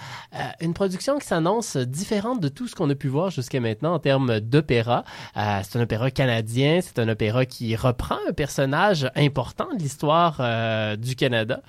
[0.61, 3.99] une production qui s'annonce différente de tout ce qu'on a pu voir jusqu'à maintenant en
[3.99, 5.03] termes d'opéra.
[5.37, 10.37] Euh, c'est un opéra canadien, c'est un opéra qui reprend un personnage important de l'histoire
[10.39, 11.61] euh, du Canada.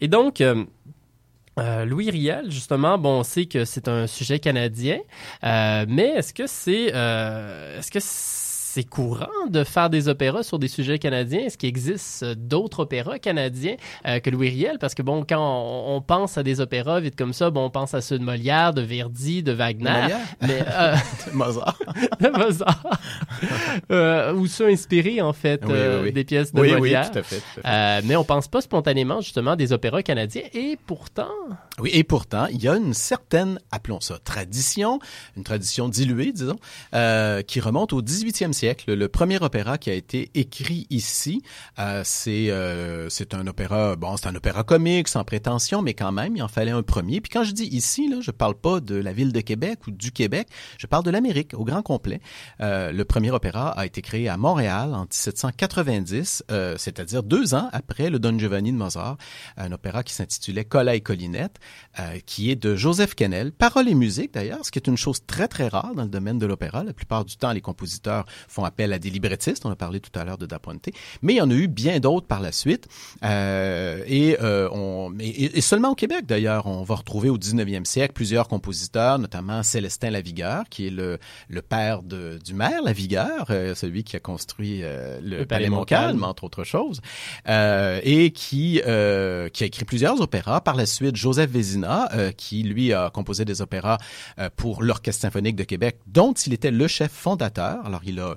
[0.00, 0.40] Et donc...
[0.40, 0.64] euh,
[1.84, 4.98] Louis Riel, justement, bon, on sait que c'est un sujet canadien,
[5.42, 7.98] mais est-ce que c'est est-ce que
[8.72, 11.40] c'est courant de faire des opéras sur des sujets canadiens?
[11.40, 13.74] Est-ce qu'il existe euh, d'autres opéras canadiens
[14.06, 14.78] euh, que Louis Riel?
[14.78, 17.70] Parce que bon, quand on, on pense à des opéras vite comme ça, bon, on
[17.70, 20.18] pense à ceux de Molière, de Verdi, de Wagner, Molière?
[20.42, 20.94] mais euh,
[21.32, 21.78] Mozart.
[22.20, 22.82] de Mozart,
[23.90, 26.12] euh, ou ceux inspirés en fait Oui, oui, oui.
[26.12, 27.10] des pièces de Oui, oui, Molière?
[27.10, 27.38] tout à fait.
[27.54, 28.06] tout à fait.
[28.06, 31.32] Mais on pense pas spontanément justement des opéras canadiens et pourtant
[31.80, 35.00] Oui, et pourtant, il y a une certaine, appelons ça, tradition,
[35.36, 36.58] une tradition diluée, disons,
[37.48, 38.59] qui remonte au 18e siècle.
[38.86, 41.42] Le premier opéra qui a été écrit ici,
[41.78, 46.12] euh, c'est euh, c'est un opéra, bon, c'est un opéra comique, sans prétention, mais quand
[46.12, 47.20] même, il en fallait un premier.
[47.20, 49.90] Puis quand je dis ici, là, je parle pas de la ville de Québec ou
[49.90, 52.20] du Québec, je parle de l'Amérique au grand complet.
[52.60, 57.68] Euh, le premier opéra a été créé à Montréal en 1790, euh, c'est-à-dire deux ans
[57.72, 59.16] après le Don Giovanni de Mozart,
[59.56, 61.56] un opéra qui s'intitulait Cola et Collinette,
[61.98, 65.24] euh, qui est de Joseph Kennel, paroles et musique d'ailleurs, ce qui est une chose
[65.26, 66.84] très très rare dans le domaine de l'opéra.
[66.84, 69.64] La plupart du temps, les compositeurs font appel à des librettistes.
[69.64, 70.88] On a parlé tout à l'heure de Da Ponte,
[71.22, 72.88] mais il y en a eu bien d'autres par la suite.
[73.24, 77.84] Euh, et, euh, on, et, et seulement au Québec d'ailleurs, on va retrouver au 19e
[77.84, 83.46] siècle plusieurs compositeurs, notamment Célestin Lavigueur, qui est le, le père de, du maire Lavigueur,
[83.50, 86.24] euh, celui qui a construit euh, le, Le Palais Montcalm, Montcalm.
[86.24, 87.00] entre autres choses,
[87.48, 90.60] euh, et qui, euh, qui a écrit plusieurs opéras.
[90.60, 93.98] Par la suite, Joseph Vézina, euh, qui lui a composé des opéras
[94.38, 97.84] euh, pour l'Orchestre symphonique de Québec, dont il était le chef fondateur.
[97.86, 98.36] Alors, il a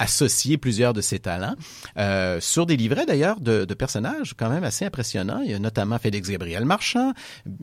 [0.00, 1.54] associé plusieurs de ses talents
[1.98, 5.40] euh, sur des livrets d'ailleurs de, de personnages quand même assez impressionnants.
[5.44, 7.12] Il y a notamment Félix Gabriel Marchand,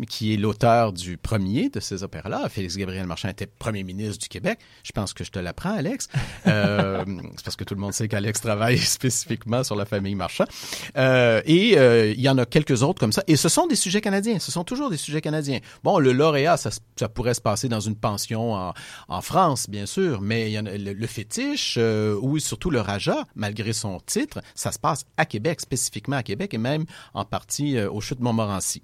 [0.07, 2.47] qui est l'auteur du premier de ces opéras-là.
[2.49, 4.59] Félix Gabriel Marchand était premier ministre du Québec.
[4.83, 6.09] Je pense que je te l'apprends, Alex.
[6.45, 7.03] Euh,
[7.35, 10.45] c'est parce que tout le monde sait qu'Alex travaille spécifiquement sur la famille Marchand.
[10.95, 13.23] Euh, et euh, il y en a quelques autres comme ça.
[13.27, 14.38] Et ce sont des sujets canadiens.
[14.38, 15.59] Ce sont toujours des sujets canadiens.
[15.83, 18.73] Bon, le lauréat, ça, ça pourrait se passer dans une pension en,
[19.07, 22.69] en France, bien sûr, mais il y en a, le, le fétiche euh, ou surtout
[22.69, 26.86] le Raja, malgré son titre, ça se passe à Québec, spécifiquement à Québec et même
[27.13, 28.82] en partie euh, au chute Montmorency temps-ci.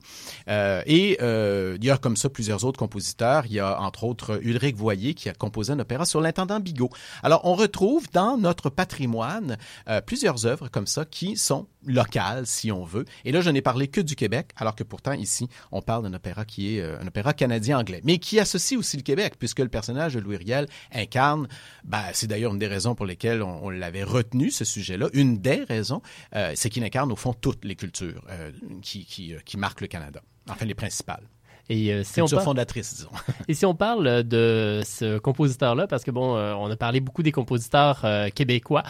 [0.47, 3.45] Euh, et euh, il y a comme ça plusieurs autres compositeurs.
[3.45, 6.89] Il y a entre autres Ulrich Voyer qui a composé un opéra sur l'intendant Bigot.
[7.21, 9.57] Alors on retrouve dans notre patrimoine
[10.05, 13.05] plusieurs œuvres comme ça qui sont locales, si on veut.
[13.25, 16.13] Et là, je n'ai parlé que du Québec, alors que pourtant ici, on parle d'un
[16.13, 19.69] opéra qui est euh, un opéra canadien-anglais, mais qui associe aussi le Québec, puisque le
[19.69, 21.47] personnage de Louis Riel incarne,
[21.84, 25.09] ben, c'est d'ailleurs une des raisons pour lesquelles on, l'avait retenu, ce sujet-là.
[25.13, 26.01] Une des raisons,
[26.36, 29.88] euh, c'est qu'il incarne au fond toutes les cultures euh, qui, qui, qui marquent le
[29.88, 30.21] Canada.
[30.49, 31.23] Enfin, les principales.
[31.70, 33.09] Et euh, si on parle- fondatrices, disons.
[33.47, 37.24] Et si on parle de ce compositeur-là, parce que bon, euh, on a parlé beaucoup
[37.24, 38.84] des compositeurs euh, québécois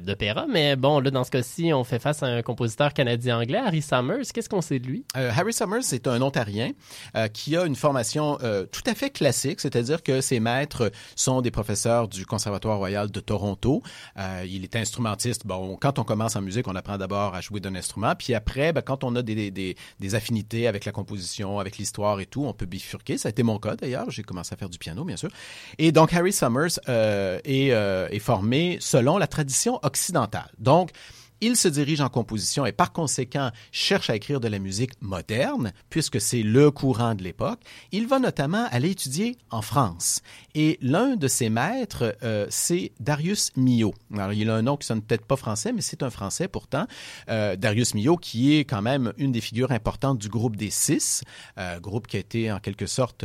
[0.00, 3.82] d'opéra, mais bon, là, dans ce cas-ci, on fait face à un compositeur canadien-anglais, Harry
[3.82, 4.24] Summers.
[4.32, 5.04] Qu'est-ce qu'on sait de lui?
[5.14, 6.72] Harry Summers, c'est un Ontarien
[7.32, 8.38] qui a une formation
[8.70, 13.20] tout à fait classique, c'est-à-dire que ses maîtres sont des professeurs du Conservatoire royal de
[13.20, 13.82] Toronto.
[14.46, 15.46] Il est instrumentiste.
[15.46, 18.72] Bon, quand on commence en musique, on apprend d'abord à jouer d'un instrument, puis après,
[18.72, 22.44] ben, quand on a des, des, des affinités avec la composition, avec l'histoire et tout,
[22.44, 23.18] on peut bifurquer.
[23.18, 24.10] Ça a été mon cas d'ailleurs.
[24.10, 25.30] J'ai commencé à faire du piano, bien sûr.
[25.78, 30.50] Et donc, Harry Summers euh, est, euh, est formé selon la tradition occidentale.
[30.58, 30.90] Donc,
[31.44, 35.72] il se dirige en composition et par conséquent cherche à écrire de la musique moderne,
[35.90, 37.60] puisque c'est le courant de l'époque.
[37.92, 40.22] Il va notamment aller étudier en France.
[40.54, 43.92] Et l'un de ses maîtres, euh, c'est Darius Milhaud.
[44.14, 46.86] Alors, il a un nom qui sonne peut-être pas français, mais c'est un français pourtant.
[47.28, 51.24] Euh, Darius Milhaud, qui est quand même une des figures importantes du groupe des Six,
[51.58, 53.24] euh, groupe qui a été en quelque sorte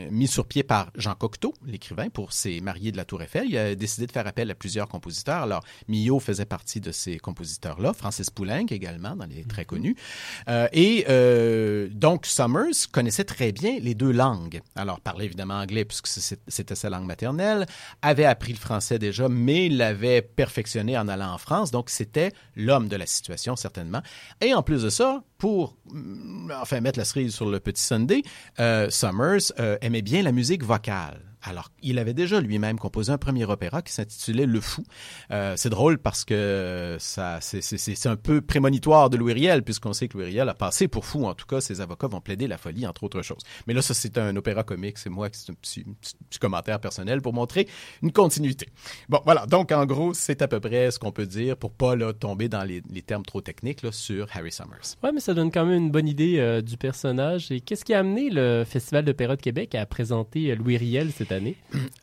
[0.00, 3.46] mis sur pied par Jean Cocteau, l'écrivain, pour ses mariés de la Tour Eiffel.
[3.48, 5.42] Il a décidé de faire appel à plusieurs compositeurs.
[5.42, 9.96] Alors, Milhaud faisait partie de compositeurs-là, Francis Poulenc également, dans les très connus.
[10.48, 14.60] Euh, et euh, donc, Summers connaissait très bien les deux langues.
[14.76, 17.66] Alors, parlait évidemment anglais puisque c'était sa langue maternelle,
[18.02, 21.70] avait appris le français déjà, mais l'avait perfectionné en allant en France.
[21.70, 24.02] Donc, c'était l'homme de la situation, certainement.
[24.40, 28.22] Et en plus de ça, pour mm, enfin mettre la cerise sur le petit Sunday,
[28.60, 31.20] euh, Summers aimait bien la musique vocale.
[31.46, 34.82] Alors, il avait déjà lui-même composé un premier opéra qui s'intitulait Le Fou.
[35.30, 40.08] Euh, c'est drôle parce que ça, c'est, un peu prémonitoire de Louis Riel, puisqu'on sait
[40.08, 41.26] que Louis Riel a passé pour fou.
[41.26, 43.42] En tout cas, ses avocats vont plaider la folie, entre autres choses.
[43.66, 44.96] Mais là, ça, c'est un opéra comique.
[44.96, 47.68] C'est moi qui c'est un petit, petit- petit commentaire personnel pour montrer
[48.02, 48.68] une continuité.
[49.10, 49.44] Bon, voilà.
[49.44, 52.48] Donc, en gros, c'est à peu près ce qu'on peut dire pour pas là, tomber
[52.48, 54.96] dans les, les termes trop techniques là, sur Harry Summers.
[55.02, 57.50] Ouais, mais ça donne quand même une bonne idée euh, du personnage.
[57.50, 61.12] Et qu'est-ce qui a amené le Festival d'opéra de Québec à présenter euh, Louis Riel
[61.12, 61.33] cette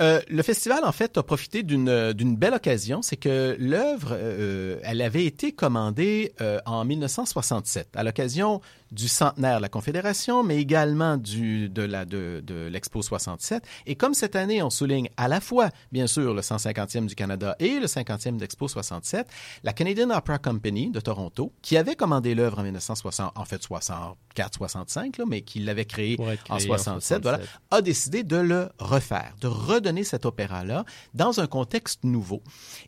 [0.01, 3.01] Euh, le festival, en fait, a profité d'une euh, belle occasion.
[3.01, 6.33] C'est que l'œuvre, euh, elle avait été commandée
[6.65, 8.61] en 1967 à l'occasion
[8.91, 13.63] du centenaire de la Confédération, mais également du, de la de, de l'Expo 67.
[13.85, 17.55] Et comme cette année, on souligne à la fois, bien sûr, le 150e du Canada
[17.59, 19.27] et le 50e d'Expo 67,
[19.63, 25.19] la Canadian Opera Company de Toronto, qui avait commandé l'œuvre en 1960, en fait 64-65,
[25.19, 27.61] là, mais qui l'avait créée en créé en 67, voilà, 67.
[27.71, 32.41] a décidé de le refaire, de redonner cet opéra-là dans un contexte nouveau.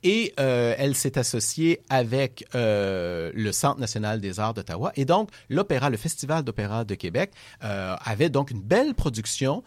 [0.04, 4.91] Et euh, elle s'est associée avec euh, le Centre national des arts d'Ottawa.
[4.95, 7.31] Et donc, l'opéra, le Festival d'opéra de Québec,
[7.63, 9.63] euh, avait donc une belle production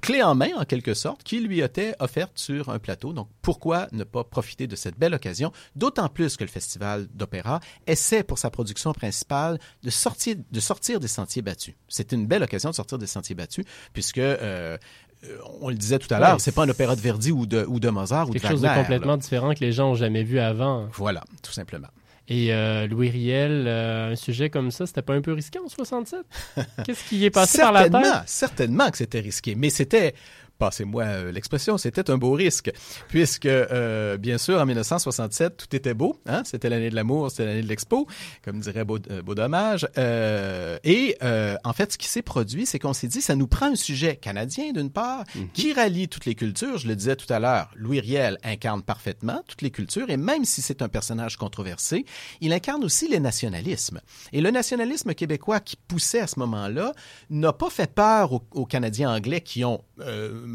[0.00, 3.12] clé en main en quelque sorte qui lui était offerte sur un plateau.
[3.12, 5.50] Donc pourquoi ne pas profiter de cette belle occasion?
[5.74, 11.00] D'autant plus que le festival d'opéra essaie pour sa production principale de sortir de sortir
[11.00, 11.74] des sentiers battus.
[11.88, 14.78] C'est une belle occasion de sortir des sentiers battus puisque euh,
[15.24, 17.46] euh, on le disait tout à l'heure, Ouais, c'est pas un opéra de Verdi ou
[17.46, 18.78] de ou de Mozart ou de Quelque chose de là.
[18.78, 20.88] complètement différent que les gens ont jamais vu avant.
[20.92, 21.88] Voilà, tout simplement.
[22.28, 25.68] Et euh, Louis Riel, euh, un sujet comme ça, c'était pas un peu risqué en
[25.68, 26.20] 67?
[26.84, 28.22] Qu'est-ce qui est passé par la certainement, tête?
[28.26, 30.14] certainement que c'était risqué, mais c'était,
[30.58, 32.70] passez-moi euh, l'expression, c'était un beau risque,
[33.08, 36.42] puisque euh, bien sûr en 1967 tout était beau, hein?
[36.44, 38.06] c'était l'année de l'amour, c'était l'année de l'expo,
[38.44, 42.66] comme dirait Beau, euh, Beau Dommage, Euh, et euh, en fait ce qui s'est produit,
[42.66, 46.26] c'est qu'on s'est dit ça nous prend un sujet canadien d'une part qui rallie toutes
[46.26, 46.78] les cultures.
[46.78, 50.44] Je le disais tout à l'heure, Louis Riel incarne parfaitement toutes les cultures et même
[50.44, 52.04] si c'est un personnage controversé,
[52.40, 54.00] il incarne aussi les nationalismes.
[54.32, 56.92] Et le nationalisme québécois qui poussait à ce moment-là
[57.30, 60.45] n'a pas fait peur aux, aux Canadiens anglais qui ont, euh,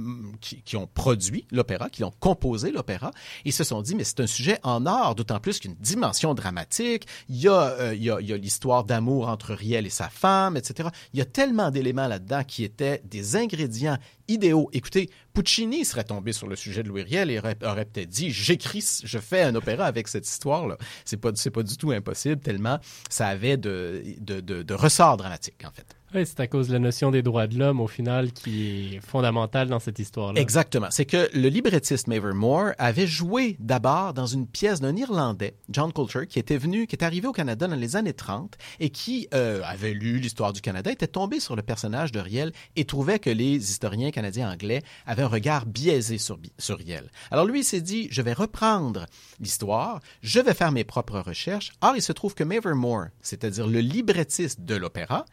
[0.41, 3.11] qui, qui ont produit l'opéra, qui ont composé l'opéra.
[3.45, 7.07] Ils se sont dit, mais c'est un sujet en or, d'autant plus qu'une dimension dramatique.
[7.29, 9.89] Il y a, euh, il y a, il y a l'histoire d'amour entre Riel et
[9.89, 10.89] sa femme, etc.
[11.13, 14.69] Il y a tellement d'éléments là-dedans qui étaient des ingrédients idéaux.
[14.73, 19.01] Écoutez, Puccini serait tombé sur le sujet de Louis Riel et aurait, peut-être dit j'écris,
[19.03, 20.77] je fais un opéra avec cette histoire-là.
[21.05, 22.79] C'est pas, c'est pas du tout impossible tellement
[23.09, 25.95] ça avait de, de, de, de ressorts dramatiques en fait.
[26.13, 28.99] Oui, c'est à cause de la notion des droits de l'homme, au final, qui est
[28.99, 30.41] fondamentale dans cette histoire-là.
[30.41, 30.87] Exactement.
[30.89, 35.93] C'est que le librettiste Mavor Moore avait joué d'abord dans une pièce d'un Irlandais, John
[35.93, 39.29] Coulter, qui était venu, qui est arrivé au Canada dans les années 30 et qui
[39.33, 43.19] euh, avait lu l'histoire du Canada, était tombé sur le personnage de Riel et trouvait
[43.19, 47.09] que les historiens canadiens anglais avaient un regard biaisé sur, sur Riel.
[47.31, 49.05] Alors lui, il s'est dit, je vais reprendre
[49.39, 51.71] l'histoire, je vais faire mes propres recherches.
[51.79, 55.25] Or, il se trouve que Mavor Moore, c'est-à-dire le librettiste de l'opéra,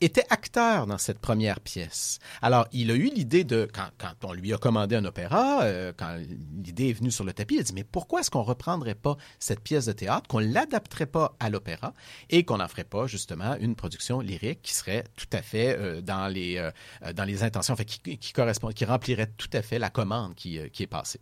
[0.00, 2.18] était acteur dans cette première pièce.
[2.42, 5.92] Alors, il a eu l'idée de, quand, quand, on lui a commandé un opéra, euh,
[5.96, 6.16] quand
[6.64, 9.16] l'idée est venue sur le tapis, il a dit, mais pourquoi est-ce qu'on reprendrait pas
[9.38, 11.94] cette pièce de théâtre, qu'on l'adapterait pas à l'opéra
[12.30, 16.00] et qu'on n'en ferait pas justement une production lyrique qui serait tout à fait euh,
[16.00, 19.90] dans, les, euh, dans les intentions, enfin, qui, correspond, qui remplirait tout à fait la
[19.90, 21.20] commande qui, qui est passée?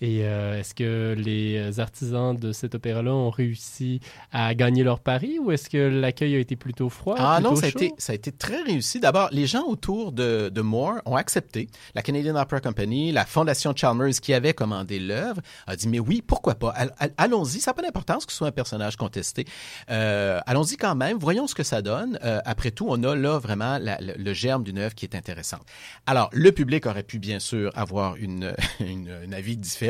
[0.00, 4.00] Et euh, est-ce que les artisans de cet opéra-là ont réussi
[4.32, 7.14] à gagner leur pari ou est-ce que l'accueil a été plutôt froid?
[7.18, 9.00] Ah plutôt non, ça a, été, ça a été très réussi.
[9.00, 11.68] D'abord, les gens autour de, de Moore ont accepté.
[11.94, 16.22] La Canadian Opera Company, la Fondation Chalmers qui avait commandé l'œuvre, a dit, mais oui,
[16.26, 16.70] pourquoi pas?
[16.70, 19.44] All- all- Allons-y, ça n'a pas d'importance que ce soit un personnage contesté.
[19.90, 22.18] Euh, Allons-y quand même, voyons ce que ça donne.
[22.24, 25.14] Euh, après tout, on a là vraiment la- le, le germe d'une œuvre qui est
[25.14, 25.62] intéressante.
[26.06, 29.83] Alors, le public aurait pu bien sûr avoir une, une, un avis différent,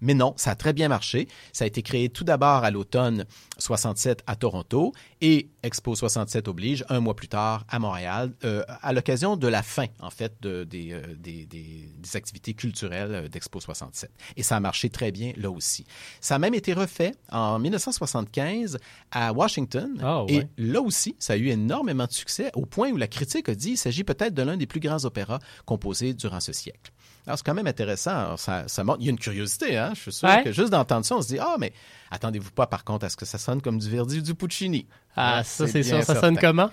[0.00, 1.28] mais non, ça a très bien marché.
[1.52, 3.24] Ça a été créé tout d'abord à l'automne
[3.58, 8.92] 67 à Toronto et Expo 67 oblige un mois plus tard à Montréal euh, à
[8.92, 13.28] l'occasion de la fin en fait de, des, euh, des, des, des activités culturelles euh,
[13.28, 14.10] d'Expo 67.
[14.36, 15.86] Et ça a marché très bien là aussi.
[16.20, 18.78] Ça a même été refait en 1975
[19.10, 20.34] à Washington Ah, ouais.
[20.34, 23.54] et là aussi ça a eu énormément de succès au point où la critique a
[23.54, 26.92] dit il s'agit peut-être de l'un des plus grands opéras composés durant ce siècle.
[27.26, 28.16] Alors, c'est quand même intéressant.
[28.16, 29.92] Alors, ça, ça montre, il y a une curiosité, hein.
[29.94, 30.44] Je suis sûr Ouais.
[30.44, 31.72] que juste d'entendre ça, on se dit, ah, mais
[32.10, 34.86] attendez-vous pas, par contre, à ce que ça sonne comme du Verdi ou du Puccini?
[35.16, 36.02] Ah, Ouais, ça, c'est sûr.
[36.04, 36.70] Ça sonne comment?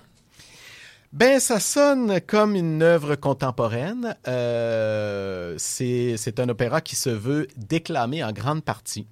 [1.12, 4.16] Ben, ça sonne comme une œuvre contemporaine.
[4.28, 9.08] Euh, c'est, un opéra qui se veut déclamé en grande partie.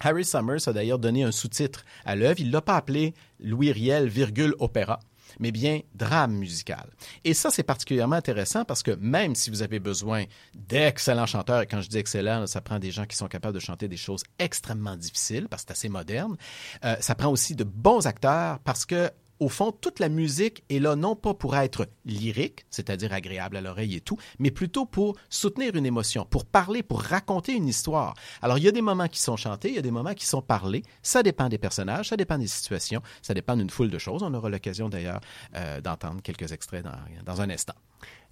[0.00, 2.40] Harry Summers a d'ailleurs donné un sous-titre à l'œuvre.
[2.40, 5.00] Il l'a pas appelé Louis Riel, virgule, opéra,
[5.38, 6.90] mais bien drame musical.
[7.24, 10.24] Et ça, c'est particulièrement intéressant parce que même si vous avez besoin
[10.54, 13.60] d'excellents chanteurs, et quand je dis excellents, ça prend des gens qui sont capables de
[13.60, 16.36] chanter des choses extrêmement difficiles parce que c'est assez moderne,
[16.84, 19.10] euh, ça prend aussi de bons acteurs parce que
[19.40, 23.60] au fond, toute la musique est là non pas pour être lyrique, c'est-à-dire agréable à
[23.60, 28.14] l'oreille et tout, mais plutôt pour soutenir une émotion, pour parler, pour raconter une histoire.
[28.42, 30.26] Alors, il y a des moments qui sont chantés, il y a des moments qui
[30.26, 30.82] sont parlés.
[31.02, 34.22] Ça dépend des personnages, ça dépend des situations, ça dépend d'une foule de choses.
[34.22, 35.20] On aura l'occasion d'ailleurs
[35.54, 37.74] euh, d'entendre quelques extraits dans, dans un instant.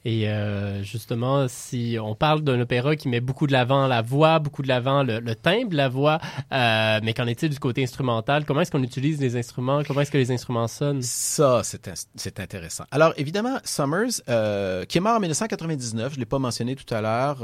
[0.06, 4.38] Et euh, justement, si on parle d'un opéra qui met beaucoup de l'avant la voix,
[4.38, 6.18] beaucoup de l'avant le, le timbre la voix,
[6.52, 8.44] euh, mais qu'en est-il du côté instrumental?
[8.44, 9.82] Comment est-ce qu'on utilise les instruments?
[9.82, 11.00] Comment est-ce que les instruments sonnent?
[11.00, 12.84] Ça, c'est in- c'est intéressant.
[12.90, 16.92] Alors, évidemment, Summers, euh, qui est mort en 1999, je ne l'ai pas mentionné tout
[16.94, 17.38] à l'heure,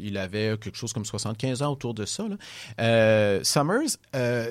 [0.00, 2.22] il avait quelque chose comme 75 ans autour de ça.
[3.42, 4.46] Summers a,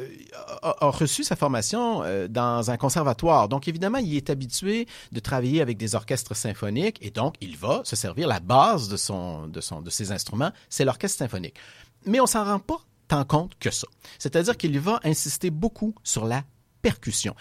[0.61, 3.47] a reçu sa formation dans un conservatoire.
[3.47, 7.81] Donc, évidemment, il est habitué de travailler avec des orchestres symphoniques et donc, il va
[7.83, 11.55] se servir la base de, son, de, son, de ses instruments, c'est l'orchestre symphonique.
[12.05, 13.87] Mais on s'en rend pas tant compte que ça.
[14.19, 16.43] C'est-à-dire qu'il va insister beaucoup sur la
[16.81, 17.35] percussion.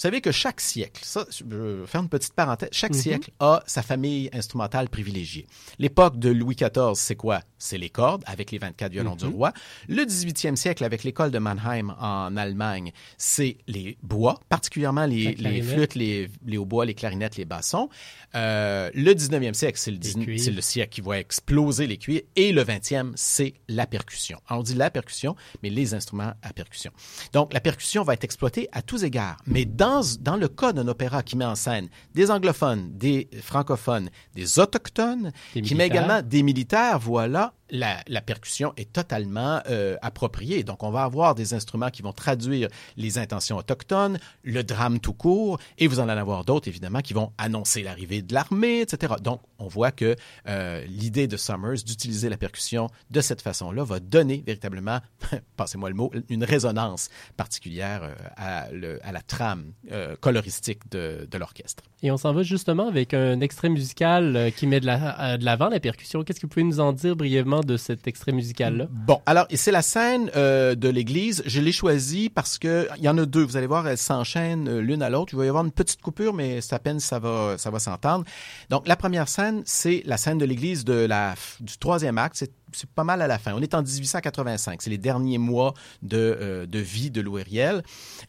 [0.00, 2.98] Vous savez que chaque siècle, ça, je vais faire une petite parenthèse, chaque Mhm.
[3.02, 5.46] siècle a sa famille instrumentale privilégiée.
[5.78, 7.42] L'époque de Louis XIV, c'est quoi?
[7.58, 9.34] C'est les cordes avec les 24 violons du Mhm.
[9.34, 9.52] roi.
[9.88, 15.94] Le 18e siècle, avec l'école de Mannheim en Allemagne, c'est les bois, particulièrement les, flûtes,
[15.96, 17.90] les, les hautbois, les clarinettes, les bassons.
[18.34, 20.44] Euh, le 19e siècle, c'est le, Les 19 cuivres.
[20.44, 22.22] c'est le siècle qui va exploser les cuirs.
[22.36, 24.40] Et le 20e, c'est la percussion.
[24.46, 26.90] Alors, on dit la percussion, mais les instruments à percussion.
[27.34, 29.36] Donc, la percussion va être exploitée à tous égards.
[29.44, 29.89] Mais dans,
[30.20, 35.32] dans le cas d'un opéra qui met en scène des anglophones, des francophones, des autochtones,
[35.54, 40.62] Des qui met également des militaires, voilà, la, la percussion est totalement euh, appropriée.
[40.62, 45.12] Donc, on va avoir des instruments qui vont traduire les intentions autochtones, le drame tout
[45.12, 49.14] court, et vous en allez avoir d'autres, évidemment, qui vont annoncer l'arrivée de l'armée, etc.
[49.22, 50.16] Donc, on voit que
[50.48, 55.00] euh, l'idée de Summers d'utiliser la percussion de cette façon-là va donner véritablement,
[55.56, 59.72] passez-moi le mot, une résonance particulière euh, à, la trame
[60.20, 61.82] coloristique de, l'orchestre.
[62.02, 65.68] Et on s'en va justement avec un extrait musical qui met de la- de l'avant
[65.68, 66.22] la percussion.
[66.22, 68.86] Qu'est-ce que vous pouvez nous en dire brièvement de cet extrait musical-là?
[68.90, 71.42] Bon, alors c'est la scène euh, de l'église.
[71.46, 73.42] Je l'ai choisie parce que il y en a deux.
[73.42, 75.32] Vous allez voir, elles s'enchaînent euh, l'une à l'autre.
[75.32, 78.24] Il va y avoir une petite coupure, mais à peine ça va ça va s'entendre.
[78.68, 82.36] Donc la première scène, c'est la scène de l'église du troisième acte.
[82.36, 83.52] C'est c'est pas mal à la fin.
[83.54, 84.82] On est en 1885.
[84.82, 87.82] C'est les derniers mois de, euh, de vie de Louis Riel.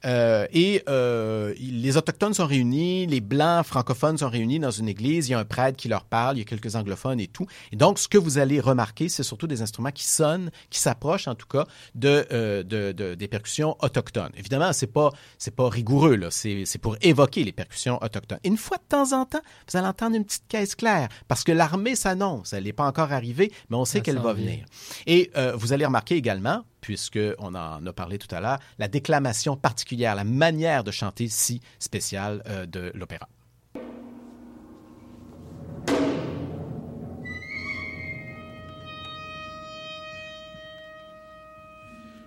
[0.05, 5.27] Euh, et euh, les Autochtones sont réunis, les Blancs francophones sont réunis dans une église.
[5.29, 7.45] Il y a un prêtre qui leur parle, il y a quelques anglophones et tout.
[7.71, 11.27] Et donc, ce que vous allez remarquer, c'est surtout des instruments qui sonnent, qui s'approchent
[11.27, 11.65] en tout cas
[11.95, 14.31] de, euh, de, de- des percussions autochtones.
[14.37, 16.31] Évidemment, c'est pas c'est pas rigoureux là.
[16.31, 18.39] C'est c'est pour évoquer les percussions autochtones.
[18.43, 21.51] Une fois de temps en temps, vous allez entendre une petite caisse claire parce que
[21.51, 22.53] l'armée s'annonce.
[22.53, 24.45] Elle n'est pas encore arrivée, mais on sait qu'elle va vient.
[24.45, 24.65] venir.
[25.07, 28.87] Et euh, vous allez remarquer également, puisque on en a parlé tout à l'heure, la
[28.87, 33.27] déclamation particulière, la manière de chanter si spéciale euh, de l'opéra.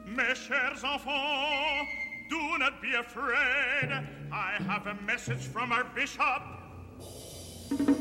[0.07, 1.85] Mes chers enfants,
[2.31, 3.91] do not be afraid.
[4.33, 6.43] I have a message from our bishop.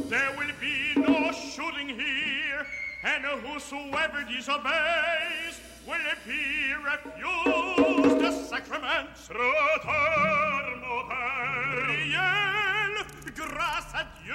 [0.10, 2.68] There will be no shooting here,
[3.04, 9.28] and whosoever disobeys will be refused the sacraments.
[9.30, 11.88] Rotar motar.
[11.88, 14.34] Riel, grâce à Dieu.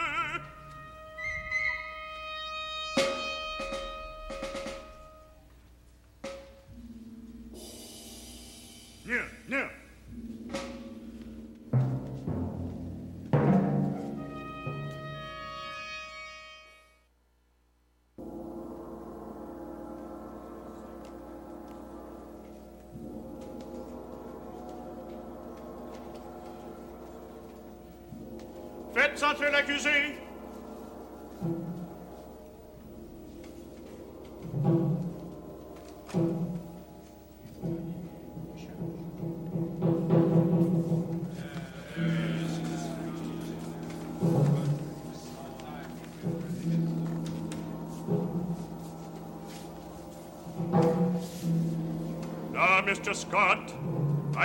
[9.05, 9.78] Bien, bien.
[28.99, 30.28] Faites entrer l'accusé.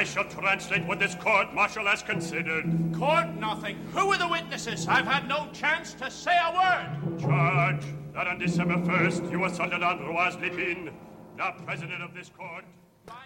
[0.04, 2.66] I shall translate what this court martial has considered.
[2.94, 3.78] Court nothing.
[3.94, 4.86] Who are the witnesses?
[4.86, 7.22] I've had no chance to say a word.
[7.22, 10.92] Charge that on December 1st you assaulted Ambroise Lipin,
[11.38, 12.66] now president of this court.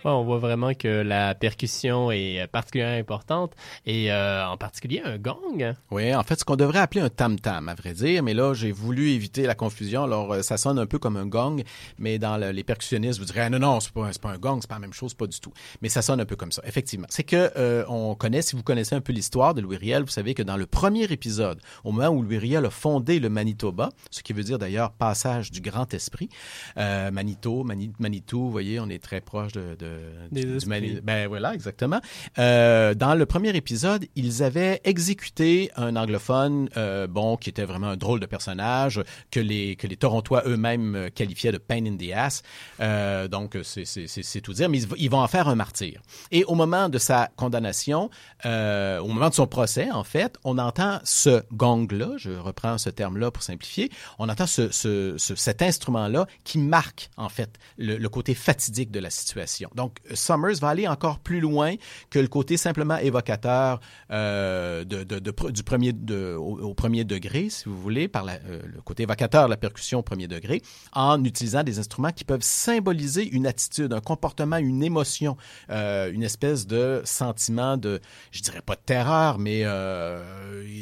[0.04, 3.52] On voit vraiment que la percussion est euh, particulièrement importante
[3.86, 5.74] et euh, en particulier un gong.
[5.92, 8.72] Oui, en fait, ce qu'on devrait appeler un tam-tam, à vrai dire, mais là, j'ai
[8.72, 10.04] voulu éviter la confusion.
[10.04, 11.62] Alors, euh, ça sonne un peu comme un gong,
[11.98, 14.60] mais dans le- les percussionnistes, vous direz, ah, non, non, c'est pas, pas un gong,
[14.62, 15.52] c'est pas la même chose, pas du tout.
[15.82, 17.08] Mais ça sonne un peu comme ça, effectivement.
[17.10, 20.10] C'est que euh, on connaît, si vous connaissez un peu l'histoire de Louis Riel, vous
[20.10, 23.90] savez que dans le premier épisode, au moment où Louis Riel a fondé le Manitoba,
[24.12, 26.30] ce qui veut dire d'ailleurs passage du grand esprit,
[26.78, 29.87] euh, Manito, Mani- Manitou, vous voyez, on est très proche de, de-
[30.32, 30.70] Des du, du esprits.
[30.70, 32.02] Mani- ben voilà, exactement.
[32.38, 37.88] Euh, dans le premier épisode, ils avaient exécuté un anglophone, euh, bon, qui était vraiment
[37.88, 41.98] un drôle de personnage, que les que les Torontois eux-mêmes euh, qualifiaient de pain in
[41.98, 42.44] the ass.
[42.80, 45.56] Euh, donc c'est c'est c'est c'est tout dire, mais ils, ils vont en faire un
[45.56, 46.02] martyr.
[46.32, 48.10] Et au moment de sa condamnation,
[48.46, 52.90] euh, au moment de son procès, en fait, on entend ce gong-là, je reprends ce
[52.90, 57.98] terme-là pour simplifier, on entend ce, ce, ce- cet instrument-là qui marque, en fait, le,
[57.98, 59.70] le côté fatidique de la situation.
[59.78, 61.76] Donc, Summers va aller encore plus loin
[62.10, 65.94] que le côté simplement évocateur euh, du premier,
[66.36, 70.02] au, premier degré, si vous voulez, par euh, le côté évocateur de la percussion au
[70.02, 70.64] premier degré,
[70.94, 75.38] en utilisant des instruments qui peuvent symboliser une attitude, un comportement, une émotion,
[75.70, 78.02] euh, une espèce de sentiment de,
[78.32, 80.24] je dirais pas de terreur, mais euh,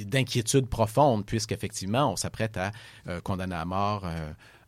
[0.05, 2.71] d'inquiétude profonde, puisqu'effectivement, on s'apprête à
[3.23, 4.05] condamner à mort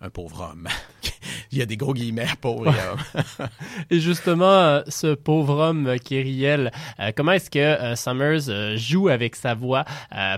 [0.01, 0.67] un pauvre homme.
[1.51, 3.47] Il y a des gros guillemets, pauvre homme.
[3.89, 8.77] Et justement, euh, ce pauvre homme euh, qui est Riel, euh, comment est-ce que Summers
[8.77, 9.85] joue avec sa voix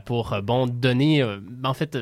[0.05, 1.23] pour, bon, donner,
[1.63, 1.97] en fait,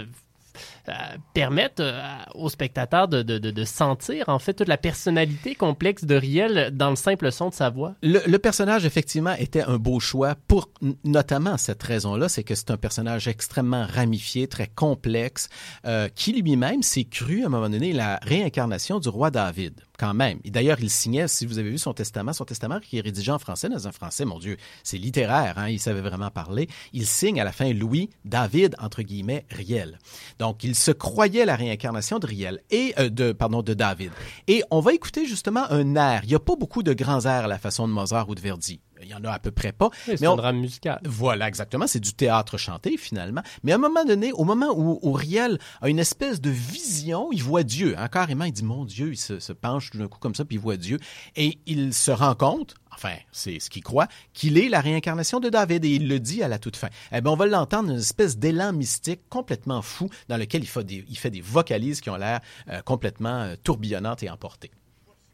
[0.89, 0.93] euh,
[1.33, 2.01] permettre euh,
[2.35, 7.31] aux spectateurs de, sentir, en fait, toute la personnalité complexe de Riel dans le simple
[7.31, 7.95] son de sa voix?
[8.01, 10.69] Le, personnage, effectivement, était un beau choix pour
[11.03, 15.49] notamment cette raison-là, c'est que c'est un personnage extrêmement ramifié, très complexe,
[15.85, 20.13] euh, qui lui-même s'est cru, à un moment donné, la réincarnation du roi David, quand
[20.13, 20.39] même.
[20.43, 23.31] Et d'ailleurs, il signait, si vous avez vu son testament, son testament qui est rédigé
[23.31, 26.67] en français, dans un français, mon Dieu, c'est littéraire, hein, il savait vraiment parler.
[26.93, 29.99] Il signe à la fin Louis David, entre guillemets, Riel.
[30.39, 34.11] Donc, il se croyait la réincarnation de Riel et euh, de pardon de David.
[34.47, 36.21] Et on va écouter justement un air.
[36.23, 38.41] Il n'y a pas beaucoup de grands airs à la façon de Mozart ou de
[38.41, 38.79] Verdi.
[39.01, 39.87] Il y en a à peu près pas.
[40.07, 40.99] Oui, c'est Mais un on- drame musical.
[41.05, 41.87] Voilà, exactement.
[41.87, 43.41] C'est du théâtre chanté, finalement.
[43.63, 47.43] Mais à un moment donné, au moment où Uriel a une espèce de vision, il
[47.43, 47.95] voit Dieu.
[47.97, 50.45] Hein, carrément, il dit, mon Dieu, il se, se penche tout d'un coup comme ça,
[50.45, 50.99] puis il voit Dieu.
[51.35, 55.49] Et il se rend compte, enfin, c'est ce qu'il croit, qu'il est la réincarnation de
[55.49, 55.85] David.
[55.85, 56.89] Et il le dit à la toute fin.
[57.11, 60.83] Eh bien, on va l'entendre, une espèce d'élan mystique complètement fou, dans lequel il fait
[60.83, 62.39] des, il fait des vocalises qui ont l'air
[62.69, 64.71] euh, complètement euh, tourbillonnantes et emportées.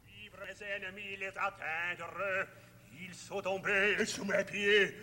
[0.06, 2.10] Suivre les ennemis, les atteindre.
[3.26, 4.94] Sont tombés sous mes pieds.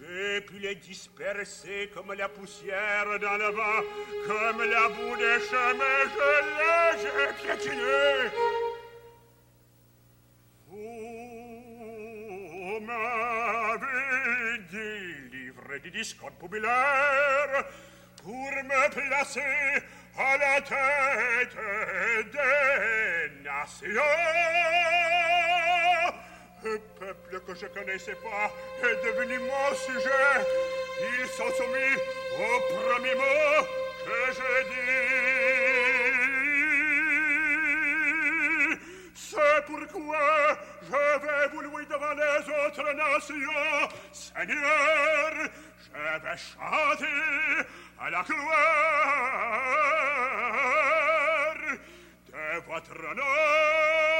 [0.00, 3.84] J'ai pu les disperser comme la poussière dans le vent,
[4.26, 8.30] comme la boue des chemins, je les ai piétinés.
[10.66, 10.80] Vous
[12.80, 17.64] m'avez délivré du discorde populaire
[18.24, 19.80] pour me placer
[20.18, 21.56] à la tête
[22.32, 24.02] des nations.
[27.52, 28.50] Que je connaissais pas
[28.82, 30.40] est devenu mon sujet.
[31.02, 31.96] Ils sont soumis
[32.38, 33.66] au premier mot
[34.06, 34.80] que je dis.
[39.14, 43.88] C'est pourquoi je vais vous louer devant les autres nations.
[44.12, 45.30] Seigneur,
[45.84, 45.90] je
[46.22, 47.68] vais chanter
[48.00, 48.62] à la gloire
[52.28, 54.11] de votre nom.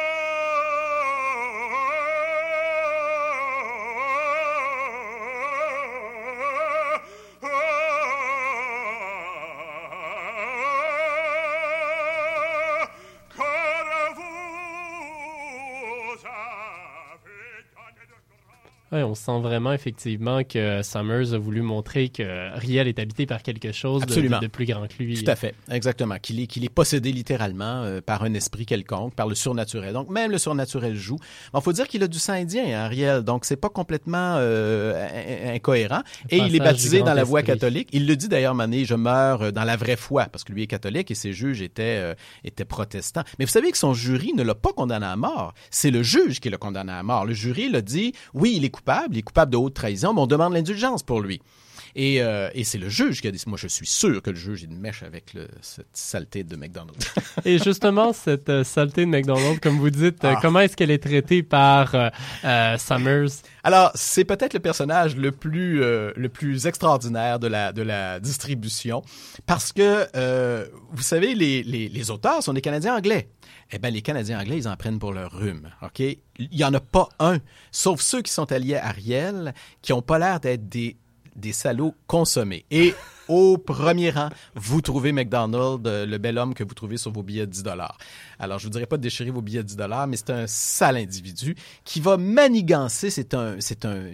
[18.92, 23.42] Ouais, on sent vraiment effectivement que Summers a voulu montrer que Riel est habité par
[23.42, 25.22] quelque chose de, plus grand que lui.
[25.22, 26.18] Tout à fait, exactement.
[26.20, 29.94] Qu'il est, qu'il est possédé littéralement euh, par un esprit quelconque, par le surnaturel.
[29.94, 31.16] Donc même le surnaturel joue.
[31.54, 33.22] Il faut dire qu'il a du sang indien, hein, Ariel.
[33.22, 36.02] Donc c'est pas complètement euh, in- incohérent.
[36.28, 37.54] Et il est baptisé dans la voie esprit.
[37.54, 37.88] catholique.
[37.92, 40.64] Il le dit d'ailleurs, Mané, je meurs euh, dans la vraie foi, parce que lui
[40.64, 42.14] est catholique et ses juges étaient, euh,
[42.44, 43.22] étaient protestants.
[43.38, 45.54] Mais vous savez que son jury ne l'a pas condamné à mort.
[45.70, 47.24] C'est le juge qui l'a condamné à mort.
[47.24, 50.20] Le jury l'a dit, oui, il est coupable, il est coupable de haute trahison, mais
[50.20, 51.40] on demande l'indulgence pour lui.
[51.94, 54.36] Et, euh, et c'est le juge qui a dit, moi je suis sûr que le
[54.36, 57.06] juge, il mèche avec le, cette saleté de McDonald's.
[57.44, 60.38] Et justement, cette euh, saleté de McDonald's, comme vous dites, euh, Ah.
[60.40, 61.94] comment est-ce qu'elle est traitée par
[62.78, 63.42] Summers?
[63.64, 69.02] Alors, c'est peut-être le personnage le plus, le plus extraordinaire de la, de la distribution
[69.46, 70.06] parce que,
[70.92, 73.28] vous savez, les, les, les auteurs sont des Canadiens anglais.
[73.70, 76.00] Eh bien, les Canadiens anglais, ils en prennent pour leur rhume, OK?
[76.00, 76.18] Il
[76.52, 77.38] n'y en a pas un,
[77.70, 80.96] sauf ceux qui sont alliés à Ariel, qui n'ont pas l'air d'être des,
[81.36, 82.64] des salauds consommés.
[82.70, 82.94] Et
[83.28, 87.22] au premier rang, vous trouvez McDonald, euh, le bel homme que vous trouvez sur vos
[87.22, 87.62] billets de 10
[88.38, 89.76] Alors, je vous dirais pas de déchirer vos billets de 10
[90.08, 91.54] mais c'est un sale individu
[91.84, 93.10] qui va manigancer.
[93.10, 94.04] C'est un, c'est un,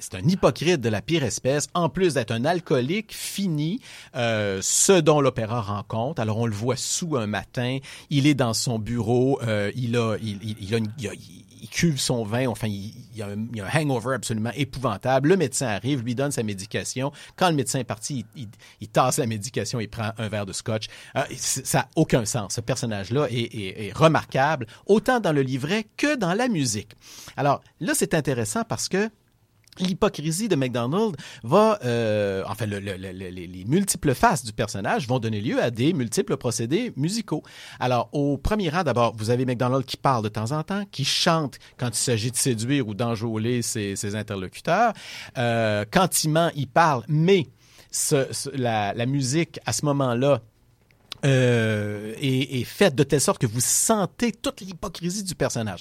[0.00, 1.66] c'est un hypocrite de la pire espèce.
[1.74, 3.80] En plus d'être un alcoolique fini,
[4.16, 6.18] euh, ce dont l'opéra rend compte.
[6.20, 7.78] Alors, on le voit sous un matin.
[8.10, 9.40] Il est dans son bureau.
[9.42, 11.12] euh, il a, il a une- il a-
[11.60, 13.46] il- cuve son vin, enfin, il, y a un,
[13.80, 15.28] hangover absolument épouvantable.
[15.30, 17.12] Le médecin arrive, lui donne sa médication.
[17.36, 20.86] Quand le médecin est parti, il, tasse la médication, il prend un verre de scotch.
[21.16, 22.54] Euh, ça n'a aucun sens.
[22.54, 26.92] Ce personnage-là est- est remarquable, autant dans le livret que dans la musique.
[27.36, 29.10] Alors là, c'est intéressant parce que
[29.78, 34.52] L'hypocrisie de McDonald va, euh, enfin, le- le- le- le- les, les multiples faces du
[34.52, 37.42] personnage vont donner lieu à des multiples procédés musicaux.
[37.80, 41.04] Alors, au premier rang, d'abord, vous avez McDonald qui parle de temps en temps, qui
[41.04, 44.92] chante quand il s'agit de séduire ou d'enjôler ses, interlocuteurs.
[45.38, 47.46] Euh, quand il ment, il parle, mais
[48.54, 50.40] la, musique, à ce moment-là,
[51.24, 55.80] euh, est faite de telle sorte que vous sentez toute l'hypocrisie du personnage.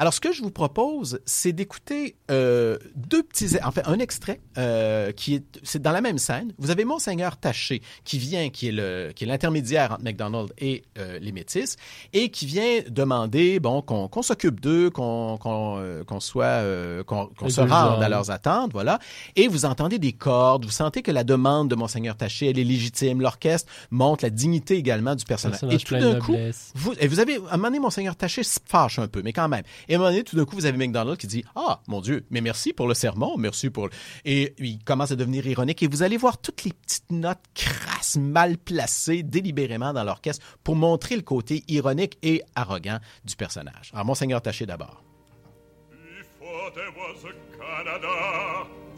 [0.00, 5.10] Alors, ce que je vous propose, c'est d'écouter euh, deux petits, enfin un extrait euh,
[5.10, 6.52] qui est, c'est dans la même scène.
[6.58, 10.84] Vous avez Monseigneur Taché qui vient, qui est le, qui est l'intermédiaire entre McDonald et
[10.98, 11.74] euh, les Métis,
[12.12, 17.02] et qui vient demander, bon, qu'on qu'on s'occupe d'eux, qu'on qu'on euh, qu'on soit, euh,
[17.02, 19.00] qu'on qu'on se rende à leurs attentes, voilà.
[19.34, 22.64] Et vous entendez des cordes, vous sentez que la demande de Monseigneur Taché, elle est
[22.64, 23.20] légitime.
[23.20, 25.60] L'orchestre montre la dignité également du personnage.
[25.60, 26.36] Personnage et tout d'un coup,
[26.74, 29.32] vous, et vous avez, à un moment donné, Monseigneur Taché se fâche un peu, mais
[29.32, 29.64] quand même.
[29.88, 32.00] Et à un moment donné, tout d'un coup, vous avez McDonald qui dit Ah, mon
[32.00, 33.88] Dieu, mais merci pour le sermon, merci pour.
[34.24, 35.82] Et il commence à devenir ironique.
[35.82, 40.76] Et vous allez voir toutes les petites notes crasses, mal placées, délibérément dans l'orchestre pour
[40.76, 43.90] montrer le côté ironique et arrogant du personnage.
[43.92, 45.02] Alors, Monseigneur Taché d'abord.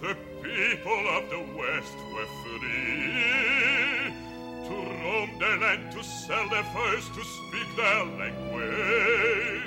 [0.01, 4.14] The people of the West were free
[4.64, 4.74] to
[5.05, 9.59] roam their land, to sell their furs, to speak their language.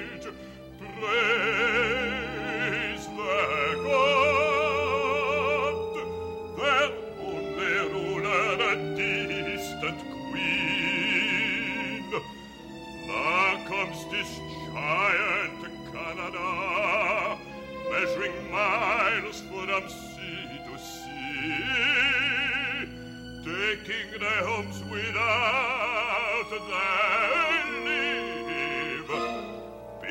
[23.85, 27.42] Taking their homes without leave.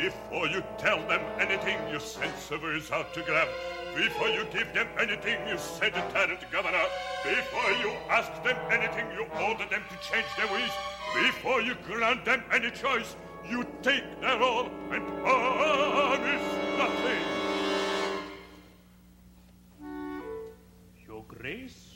[0.03, 3.46] Before you tell them anything, you send servers out to grab.
[3.94, 6.82] Before you give them anything, you send a tyrant governor.
[7.22, 10.72] Before you ask them anything, you order them to change their ways.
[11.14, 13.14] Before you grant them any choice,
[13.48, 17.22] you take their all and promise nothing.
[21.07, 21.94] Your Grace,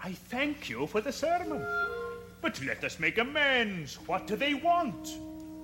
[0.00, 1.66] I thank you for the sermon.
[2.40, 3.96] But let us make amends.
[4.06, 5.18] What do they want?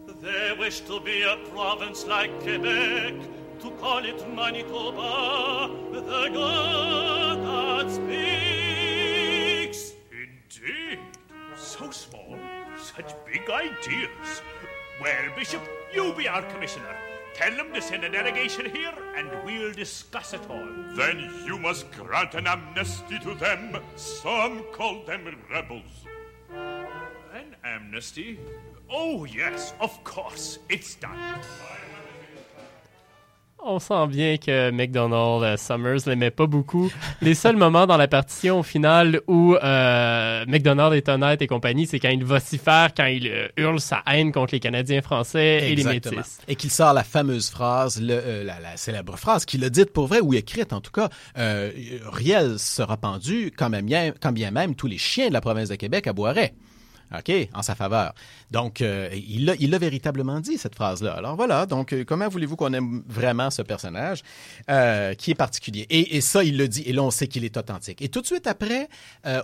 [0.09, 3.15] They wish to be a province like Quebec,
[3.61, 5.71] to call it Manitoba.
[5.93, 9.93] The good God speaks.
[10.11, 10.99] Indeed.
[11.57, 12.39] So small,
[12.79, 14.41] such big ideas.
[15.03, 15.61] Well, Bishop,
[15.93, 16.97] you be our commissioner.
[17.35, 20.69] Tell them to send a delegation here and we'll discuss it all.
[20.97, 23.77] Then you must grant an amnesty to them.
[23.97, 26.07] Some call them rebels.
[27.35, 28.39] An amnesty?
[28.91, 30.59] Oh, yes, of course.
[30.71, 31.11] It's done.
[33.61, 36.91] On sent bien que McDonald euh, Summers l'aimait pas beaucoup.
[37.21, 41.87] Les seuls moments dans la partition au final où euh, McDonald est honnête et compagnie,
[41.87, 45.75] c'est quand il vocifère, quand il euh, hurle sa haine contre les Canadiens français et
[45.75, 46.39] les métis.
[46.47, 49.93] Et qu'il sort la fameuse phrase, le, euh, la, la célèbre phrase qu'il a dite
[49.93, 51.09] pour vrai ou écrite en tout cas.
[51.37, 51.71] Euh,
[52.05, 53.89] Riel sera pendu quand, même
[54.23, 56.55] quand bien même tous les chiens de la province de Québec aboieraient.
[57.17, 58.13] OK, en sa faveur.
[58.51, 61.13] Donc, euh, il l'a véritablement dit, cette phrase-là.
[61.15, 64.23] Alors voilà, donc euh, comment voulez-vous qu'on aime vraiment ce personnage
[64.71, 65.87] euh, qui est particulier?
[65.89, 68.03] Et, ça, il le dit, et là, on sait qu'il est authentique.
[68.03, 68.89] Et tout de suite après,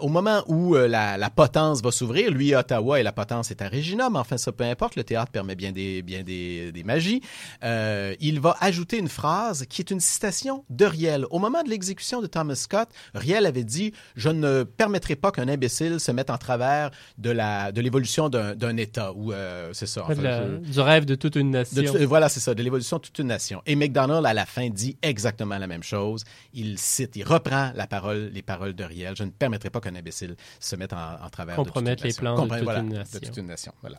[0.00, 4.10] au moment où la, potence va s'ouvrir, lui Ottawa et la potence est à Regina,
[4.10, 7.22] mais enfin, ça peu importe, le théâtre permet bien des, des, magies,
[7.62, 11.26] il va ajouter une phrase qui est une citation de Riel.
[11.30, 15.48] Au moment de l'exécution de Thomas Scott, Riel avait dit «Je ne permettrai pas qu'un
[15.48, 20.04] imbécile se mette en travers de la de l'évolution d'un État.» ou euh, c'est ça.
[20.08, 21.82] De la- je- du rêve de toute une nation.
[21.92, 23.62] de voilà, c'est ça, de l'évolution de toute une nation.
[23.66, 26.24] Et McDonald, à la fin, dit exactement la même chose.
[26.52, 29.14] Il cite, il reprend la parole, les paroles de Riel.
[29.16, 32.24] Je ne permettrai pas qu'un imbécile se mette en, en travers Compromettre de toute une
[32.24, 32.36] les nation.
[32.36, 33.20] plans de toute voilà, une de nation.
[33.22, 33.72] toute une nation.
[33.80, 33.98] Voilà.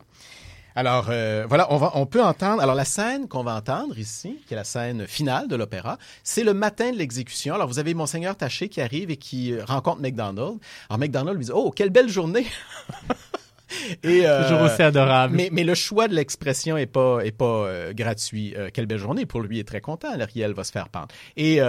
[0.77, 2.61] Alors, euh, voilà, on, va, on peut entendre.
[2.61, 6.43] Alors, la scène qu'on va entendre ici, qui est la scène finale de l'opéra, c'est
[6.43, 7.55] le matin de l'exécution.
[7.55, 10.57] Alors, vous avez Monseigneur Taché qui arrive et qui rencontre McDonald.
[10.89, 12.45] Alors, McDonald lui dit Oh, quelle belle journée
[14.03, 15.35] Et, euh, Toujours aussi adorable.
[15.35, 18.53] Mais, mais le choix de l'expression est pas est pas euh, gratuit.
[18.55, 20.09] Euh, quelle belle journée pour lui, il est très content.
[20.33, 21.07] Riel va se faire pendre.
[21.35, 21.59] Et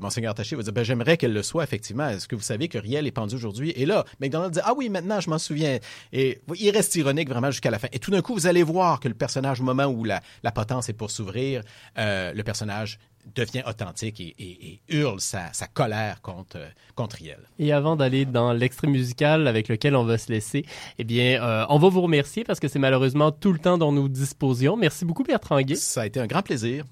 [0.00, 2.08] monseigneur Taché va dire ben j'aimerais qu'elle le soit effectivement.
[2.08, 3.72] Est-ce que vous savez que Riel est pendu aujourd'hui?
[3.76, 5.78] Et là, McDonald dit ah oui maintenant je m'en souviens.
[6.12, 7.88] Et il reste ironique vraiment jusqu'à la fin.
[7.92, 10.52] Et tout d'un coup vous allez voir que le personnage au moment où la, la
[10.52, 11.62] potence est pour s'ouvrir,
[11.96, 12.98] le personnage
[13.34, 17.38] devient authentique et, et- et hurle sa, sa colère contre euh, contre Riel.
[17.58, 20.64] Et avant d'aller dans l'extrait musical avec lequel on va se laisser,
[20.98, 23.90] eh bien, euh, on va vous remercier parce que c'est malheureusement tout le temps dont
[23.92, 24.76] nous disposions.
[24.76, 25.74] Merci beaucoup, Bertrand Guay.
[25.76, 26.84] Ça a été un grand plaisir.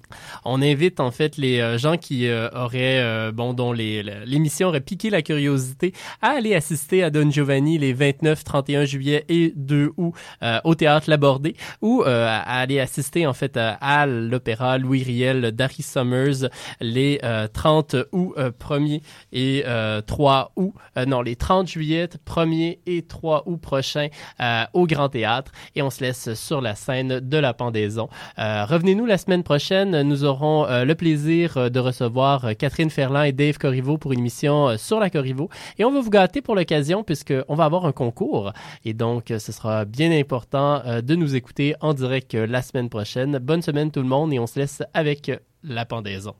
[0.43, 4.81] On invite en fait les euh, gens qui euh, auraient, euh, bon, dont l'émission aurait
[4.81, 9.91] piqué la curiosité, à aller assister à Don Giovanni les 29, 31 juillet et 2
[9.97, 14.77] août euh, au théâtre Labordé, ou euh, à aller assister en fait à, à l'opéra
[14.77, 15.81] Louis Riel d'Harry
[16.81, 19.01] Les euh, 30 août euh, 1er
[19.31, 24.07] et euh, 3 août, euh, non, les 30 juillet 1er et 3 août prochains
[24.39, 28.09] euh, au Grand Théâtre et on se laisse sur la scène de la pendaison.
[28.37, 30.01] Revenez-nous la semaine prochaine.
[30.03, 34.99] Nous aurons le plaisir de recevoir Catherine Ferland et Dave Corriveau pour une émission sur
[34.99, 35.49] la Corriveau.
[35.77, 38.53] Et on va vous gâter pour l'occasion puisqu'on va avoir un concours.
[38.85, 43.37] Et donc, ce sera bien important de nous écouter en direct la semaine prochaine.
[43.39, 45.31] Bonne semaine tout le monde et on se laisse avec
[45.63, 46.35] la pendaison.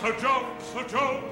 [0.00, 1.22] Sir John, Sir John,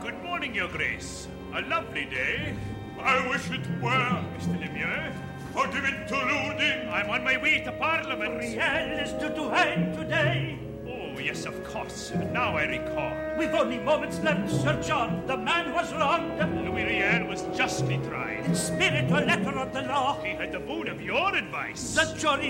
[0.00, 1.21] Good morning, Your Grace.
[1.54, 2.54] A lovely day.
[2.98, 4.24] I wish it were.
[4.38, 4.58] Mr.
[4.58, 5.12] Lemieux,
[5.52, 6.88] Forgive interluding.
[6.88, 8.38] I'm on my way to Parliament.
[8.38, 10.58] Riel is to do hang today.
[10.88, 12.10] Oh, yes, of course.
[12.32, 13.12] Now I recall.
[13.36, 15.26] We've only moments left, Sir John.
[15.26, 16.38] The man was wronged.
[16.64, 18.46] Louis Riel was justly tried.
[18.46, 20.22] In spirit or letter of the law.
[20.22, 21.94] He had the boon of your advice.
[21.94, 22.40] The jury